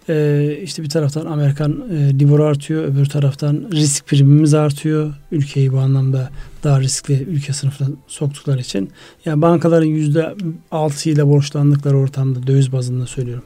[0.09, 5.15] e, işte bir taraftan Amerikan e, Libor artıyor, öbür taraftan risk primimiz artıyor.
[5.33, 6.31] Ülkeyi bu anlamda
[6.65, 8.91] daha riskli ülke sınıfına soktukları için.
[9.25, 10.35] Yani bankaların yüzde
[10.71, 13.45] altı ile borçlandıkları ortamda döviz bazında söylüyorum.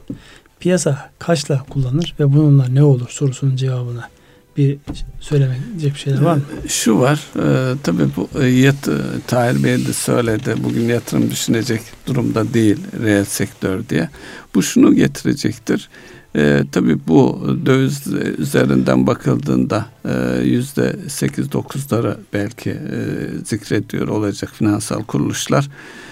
[0.59, 4.09] Piyasa kaçla kullanır ve bununla ne olur sorusunun cevabına
[4.57, 4.77] bir
[5.19, 6.41] söylemeyecek bir şeyler var mı?
[6.67, 8.91] Şu var, e, tabii bu e, yat, e,
[9.27, 14.09] Tahir Bey de söyledi, bugün yatırım düşünecek durumda değil reel sektör diye.
[14.55, 15.89] Bu şunu getirecektir,
[16.35, 18.07] e, tabii bu döviz
[18.37, 22.99] üzerinden bakıldığında e, yüzde sekiz dokuzları belki e,
[23.45, 25.69] zikrediyor olacak finansal kuruluşlar.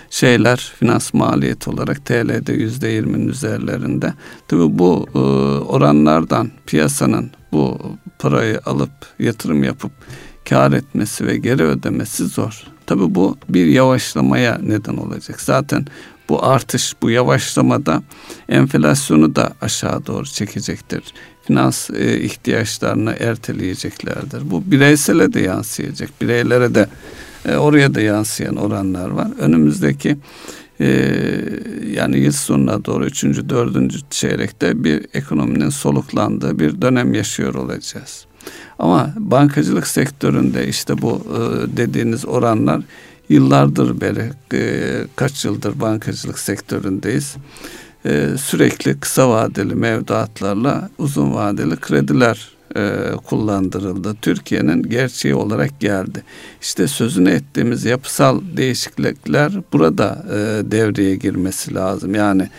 [0.10, 4.14] Şeyler finans maliyet olarak TL'de yüzde yirminin üzerlerinde.
[4.48, 5.18] Tabii bu e,
[5.64, 7.80] oranlardan piyasanın bu
[8.20, 9.92] parayı alıp yatırım yapıp
[10.50, 12.64] kar etmesi ve geri ödemesi zor.
[12.86, 15.42] Tabii bu bir yavaşlamaya neden olacak.
[15.42, 15.86] Zaten
[16.30, 18.04] bu artış, bu yavaşlamada
[18.50, 21.04] enflasyonu da aşağı doğru çekecektir.
[21.44, 24.52] Finans e, ihtiyaçlarını erteleyeceklerdir.
[24.52, 26.10] Bu bireysele de yansıyacak.
[26.22, 26.88] Bireylere de
[27.46, 29.28] e, oraya da yansıyan oranlar var.
[29.40, 30.18] Önümüzdeki
[30.80, 31.20] e,
[31.94, 38.26] yani yıl sonuna doğru üçüncü, dördüncü çeyrekte bir ekonominin soluklandığı bir dönem yaşıyor olacağız.
[38.80, 42.82] Ama bankacılık sektöründe işte bu e, dediğiniz oranlar
[43.30, 47.36] yıllardır beri e, kaç yıldır bankacılık sektöründeyiz.
[48.06, 54.16] E, sürekli kısa vadeli mevduatlarla uzun vadeli krediler e, kullandırıldı.
[54.22, 56.24] Türkiye'nin gerçeği olarak geldi.
[56.62, 62.16] İşte sözünü ettiğimiz yapısal değişiklikler burada e, devreye girmesi lazım.
[62.16, 62.50] Yani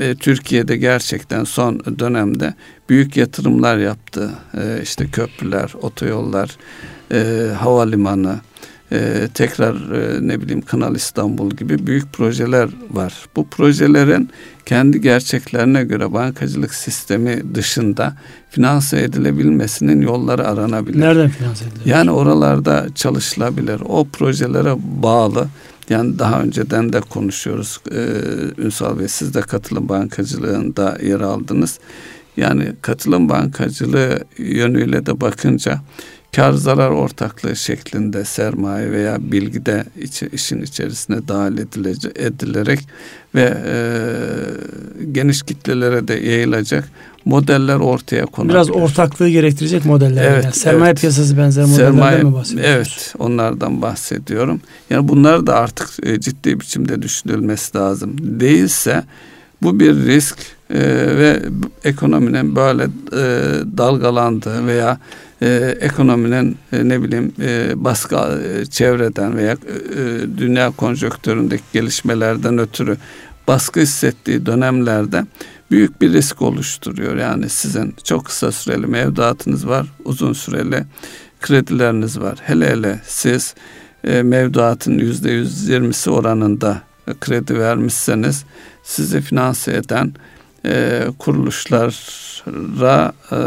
[0.00, 2.54] e, Türkiye'de gerçekten son dönemde
[2.88, 4.30] büyük yatırımlar yaptı.
[4.54, 6.56] E, işte köprüler, otoyollar,
[7.12, 8.36] e, havalimanı,
[8.92, 13.14] e, tekrar e, ne bileyim Kanal İstanbul gibi büyük projeler var.
[13.36, 14.30] Bu projelerin
[14.66, 18.16] kendi gerçeklerine göre bankacılık sistemi dışında
[18.50, 21.00] finanse edilebilmesinin yolları aranabilir.
[21.00, 21.86] Nereden finanse edilir?
[21.86, 23.80] Yani oralarda çalışılabilir.
[23.88, 25.48] O projelere bağlı
[25.90, 27.80] yani daha önceden de konuşuyoruz.
[27.92, 31.78] Ee, Ünsal Bey siz de katılım bankacılığında yer aldınız.
[32.36, 35.80] Yani katılım bankacılığı yönüyle de bakınca
[36.36, 42.80] kar zarar ortaklığı şeklinde sermaye veya bilgide içi, işin içerisine dahil edilecek, edilerek
[43.34, 43.74] ve e,
[45.12, 46.88] geniş kitlelere de yayılacak
[47.24, 48.54] modeller ortaya konabilir.
[48.54, 50.24] Biraz ortaklığı gerektirecek modeller.
[50.24, 50.54] Evet, yani.
[50.54, 51.00] Sermaye evet.
[51.00, 52.76] piyasası benzer modellerden Sermaye, mi bahsediyorsunuz?
[52.76, 54.60] Evet, onlardan bahsediyorum.
[54.90, 58.16] Yani bunlar da artık e, ciddi biçimde düşünülmesi lazım.
[58.40, 59.04] Değilse
[59.62, 60.38] bu bir risk
[60.70, 60.78] e,
[61.18, 61.42] ve
[61.84, 63.26] ekonominin böyle e,
[63.78, 64.98] dalgalandığı veya
[65.42, 69.56] e, ekonominin e, ne bileyim e, baskı e, çevreden veya e,
[70.38, 72.96] dünya konjonktüründeki gelişmelerden ötürü
[73.48, 75.24] baskı hissettiği dönemlerde
[75.70, 77.16] büyük bir risk oluşturuyor.
[77.16, 80.84] Yani sizin çok kısa süreli mevduatınız var, uzun süreli
[81.40, 82.38] kredileriniz var.
[82.42, 83.54] Hele hele siz
[84.04, 86.82] e, mevduatın yüzde yüz yirmisi oranında
[87.20, 88.44] kredi vermişseniz
[88.82, 90.14] sizi finanse eden
[90.66, 93.38] e, kuruluşlara e,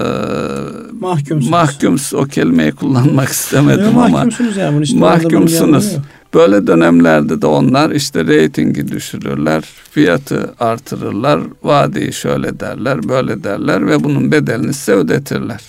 [1.00, 1.50] mahkumsunuz.
[1.50, 2.24] mahkumsunuz.
[2.24, 4.76] O kelimeyi kullanmak istemedim evet, ama mahkumsunuz yani.
[4.76, 5.96] Bunu işte mahkumsunuz.
[6.34, 14.04] Böyle dönemlerde de onlar işte reytingi düşürürler, fiyatı artırırlar, vadeyi şöyle derler, böyle derler ve
[14.04, 15.62] bunun bedelini size ödetirler.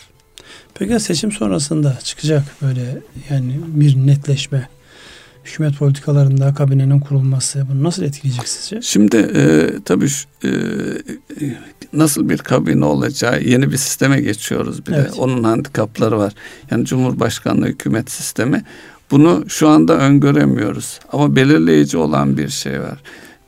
[0.74, 2.98] Peki seçim sonrasında çıkacak böyle
[3.30, 4.68] yani bir netleşme,
[5.44, 8.82] hükümet politikalarında kabinenin kurulması bunu nasıl etkileyecek sizce?
[8.82, 10.08] Şimdi e, tabii
[10.44, 10.50] e,
[11.92, 15.12] nasıl bir kabine olacağı yeni bir sisteme geçiyoruz bir evet.
[15.12, 15.20] de.
[15.20, 16.32] Onun handikapları var.
[16.70, 18.64] Yani Cumhurbaşkanlığı hükümet sistemi
[19.10, 21.00] bunu şu anda öngöremiyoruz.
[21.12, 22.98] Ama belirleyici olan bir şey var.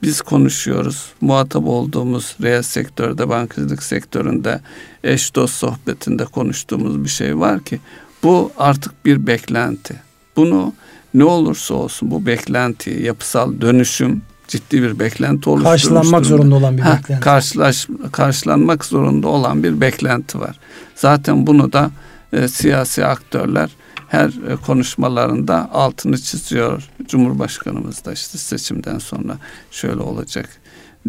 [0.03, 1.13] Biz konuşuyoruz.
[1.21, 4.61] Muhatap olduğumuz reel sektörde, bankacılık sektöründe,
[5.05, 7.81] eş dost sohbetinde konuştuğumuz bir şey var ki
[8.23, 9.95] bu artık bir beklenti.
[10.37, 10.73] Bunu
[11.15, 15.83] ne olursa olsun bu beklenti, yapısal dönüşüm ciddi bir beklenti oluşturmuş.
[15.83, 17.25] Karşılanmak zorunda olan bir ha, beklenti.
[17.25, 20.59] Karşılaş, karşılanmak zorunda olan bir beklenti var.
[20.95, 21.91] Zaten bunu da
[22.33, 23.71] e, siyasi aktörler
[24.09, 26.89] her e, konuşmalarında altını çiziyor.
[27.09, 29.39] Cumhurbaşkanımız da işte seçimden sonra
[29.71, 30.49] şöyle olacak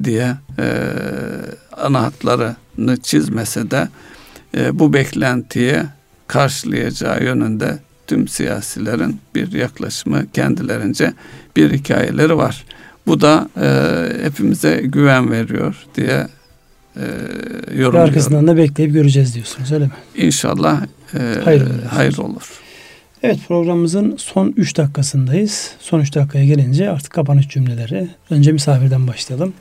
[0.03, 0.93] diye e,
[1.77, 3.89] ana hatlarını çizmese de
[4.57, 5.85] e, bu beklentiye
[6.27, 11.13] karşılayacağı yönünde tüm siyasilerin bir yaklaşımı kendilerince
[11.55, 12.65] bir hikayeleri var.
[13.07, 16.27] Bu da e, hepimize güven veriyor diye
[16.95, 17.03] e,
[17.71, 17.99] yorumluyorum.
[17.99, 19.91] Arkasından da bekleyip göreceğiz diyorsunuz öyle mi?
[20.15, 20.81] İnşallah
[21.13, 22.61] e, hayır, hayır olur.
[23.23, 25.71] Evet programımızın son 3 dakikasındayız.
[25.79, 28.07] Son 3 dakikaya gelince artık kapanış cümleleri.
[28.29, 29.53] Önce misafirden başlayalım.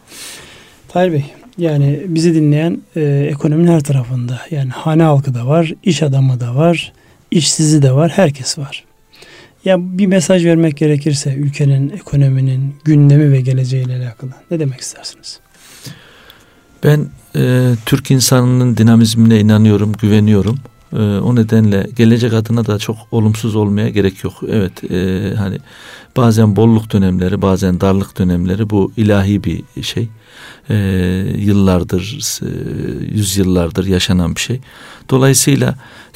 [0.88, 1.24] Tahir Bey
[1.58, 6.54] yani bizi dinleyen e, ekonominin her tarafında yani hane halkı da var, iş adamı da
[6.54, 6.92] var,
[7.34, 8.84] işsizi de var, herkes var.
[9.64, 15.40] Ya bir mesaj vermek gerekirse ülkenin, ekonominin, gündemi ve geleceğiyle alakalı ne demek istersiniz?
[16.84, 17.06] Ben
[17.36, 20.58] e, Türk insanının dinamizmine inanıyorum, güveniyorum.
[20.92, 24.34] E, o nedenle gelecek adına da çok olumsuz olmaya gerek yok.
[24.48, 25.58] Evet, e, hani
[26.16, 30.08] bazen bolluk dönemleri, bazen darlık dönemleri bu ilahi bir şey.
[30.70, 30.76] E,
[31.36, 32.48] yıllardır, e,
[33.14, 34.60] yüzyıllardır yaşanan bir şey.
[35.10, 35.74] Dolayısıyla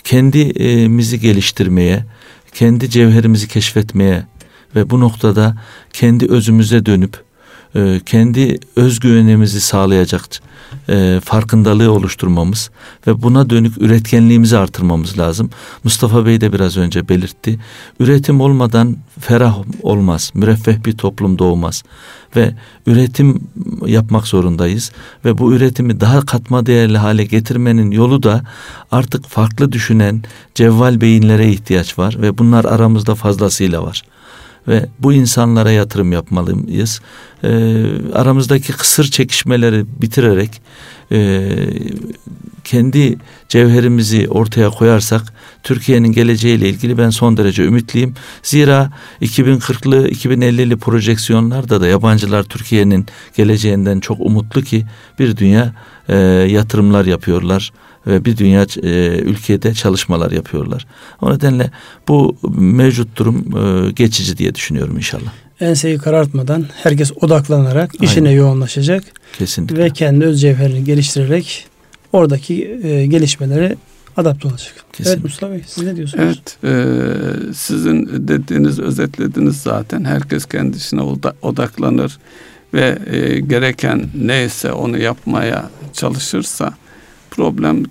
[0.09, 2.05] kendimizi geliştirmeye,
[2.53, 4.27] kendi cevherimizi keşfetmeye
[4.75, 5.57] ve bu noktada
[5.93, 7.28] kendi özümüze dönüp
[7.75, 10.25] e, kendi özgüvenimizi sağlayacak
[10.89, 12.71] e, farkındalığı oluşturmamız
[13.07, 15.51] ve buna dönük üretkenliğimizi artırmamız lazım.
[15.85, 17.59] Mustafa Bey de biraz önce belirtti.
[18.01, 21.83] Üretim olmadan ferah olmaz, müreffeh bir toplum doğmaz
[22.37, 22.55] ve
[22.87, 23.41] üretim
[23.87, 24.93] yapmak zorundayız
[25.25, 28.43] ve bu üretimi daha katma değerli hale getirmenin yolu da
[28.91, 30.23] artık farklı düşünen
[30.55, 34.03] cevval beyinlere ihtiyaç var ve bunlar aramızda fazlasıyla var
[34.69, 37.01] ve bu insanlara yatırım yapmalıyız.
[37.45, 37.51] E,
[38.15, 40.63] aramızdaki kısır çekişmeleri bitirerek
[41.13, 41.49] e,
[42.65, 48.15] kendi cevherimizi ortaya koyarsak Türkiye'nin geleceğiyle ilgili ben son derece ümitliyim.
[48.43, 48.91] Zira
[49.23, 53.07] 2040'lı 2050'li projeksiyonlarda da yabancılar Türkiye'nin
[53.37, 54.87] geleceğinden çok umutlu ki
[55.19, 55.73] bir dünya
[56.09, 56.17] e,
[56.51, 57.73] yatırımlar yapıyorlar
[58.07, 60.87] ve bir dünya e, ülkede çalışmalar yapıyorlar.
[61.23, 61.71] O nedenle
[62.09, 65.33] bu mevcut durum e, geçici diye düşünüyorum inşallah.
[65.61, 68.13] Enseyi karartmadan herkes odaklanarak Aynen.
[68.13, 69.05] işine yoğunlaşacak.
[69.39, 69.77] Kesinlikle.
[69.77, 71.67] Ve kendi öz cevherini geliştirerek
[72.13, 73.77] oradaki e, gelişmelere
[74.19, 74.75] adapte olacak.
[74.93, 75.13] Kesinlikle.
[75.13, 76.25] Evet Mustafa Bey siz ne diyorsunuz?
[76.25, 80.05] Evet e, sizin dediğiniz özetlediniz zaten.
[80.05, 81.03] Herkes kendi işine
[81.43, 82.19] odaklanır
[82.75, 86.75] ve e, gereken neyse onu yapmaya çalışırsa
[87.31, 87.85] problem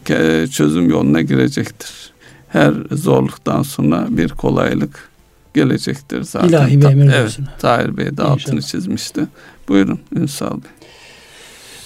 [0.48, 2.12] çözüm yoluna girecektir.
[2.48, 5.10] Her zorluktan sonra bir kolaylık
[5.54, 6.48] gelecektir zaten.
[6.48, 9.28] İlahi bir emir Evet, Tahir Bey de altını çizmişti.
[9.68, 10.72] Buyurun Ünsal Bey.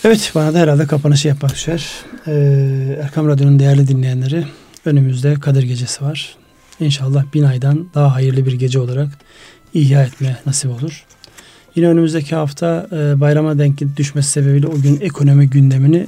[0.03, 1.89] Evet bana da herhalde kapanışı yapmak düşer.
[2.27, 4.45] Ee, Erkam Radyo'nun değerli dinleyenleri
[4.85, 6.35] önümüzde Kadir Gecesi var.
[6.79, 9.07] İnşallah bin aydan daha hayırlı bir gece olarak
[9.73, 11.05] ihya etme nasip olur.
[11.75, 16.07] Yine önümüzdeki hafta e, bayrama denk düşmesi sebebiyle o gün ekonomi gündemini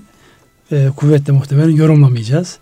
[0.72, 2.58] e, kuvvetle muhtemelen yorumlamayacağız.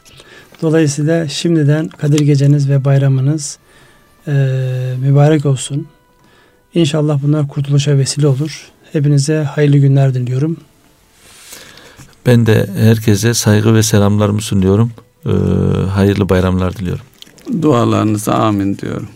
[0.61, 3.57] Dolayısıyla şimdiden Kadir Geceniz ve bayramınız
[4.27, 4.31] e,
[5.01, 5.87] mübarek olsun.
[6.73, 8.71] İnşallah bunlar kurtuluşa vesile olur.
[8.91, 10.57] Hepinize hayırlı günler diliyorum.
[12.25, 14.91] Ben de herkese saygı ve selamlarımı sunuyorum.
[15.25, 15.29] Ee,
[15.89, 17.05] hayırlı bayramlar diliyorum.
[17.61, 19.07] Dualarınıza amin diyorum.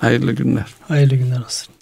[0.00, 0.66] Hayırlı günler.
[0.88, 1.74] Hayırlı günler olsun.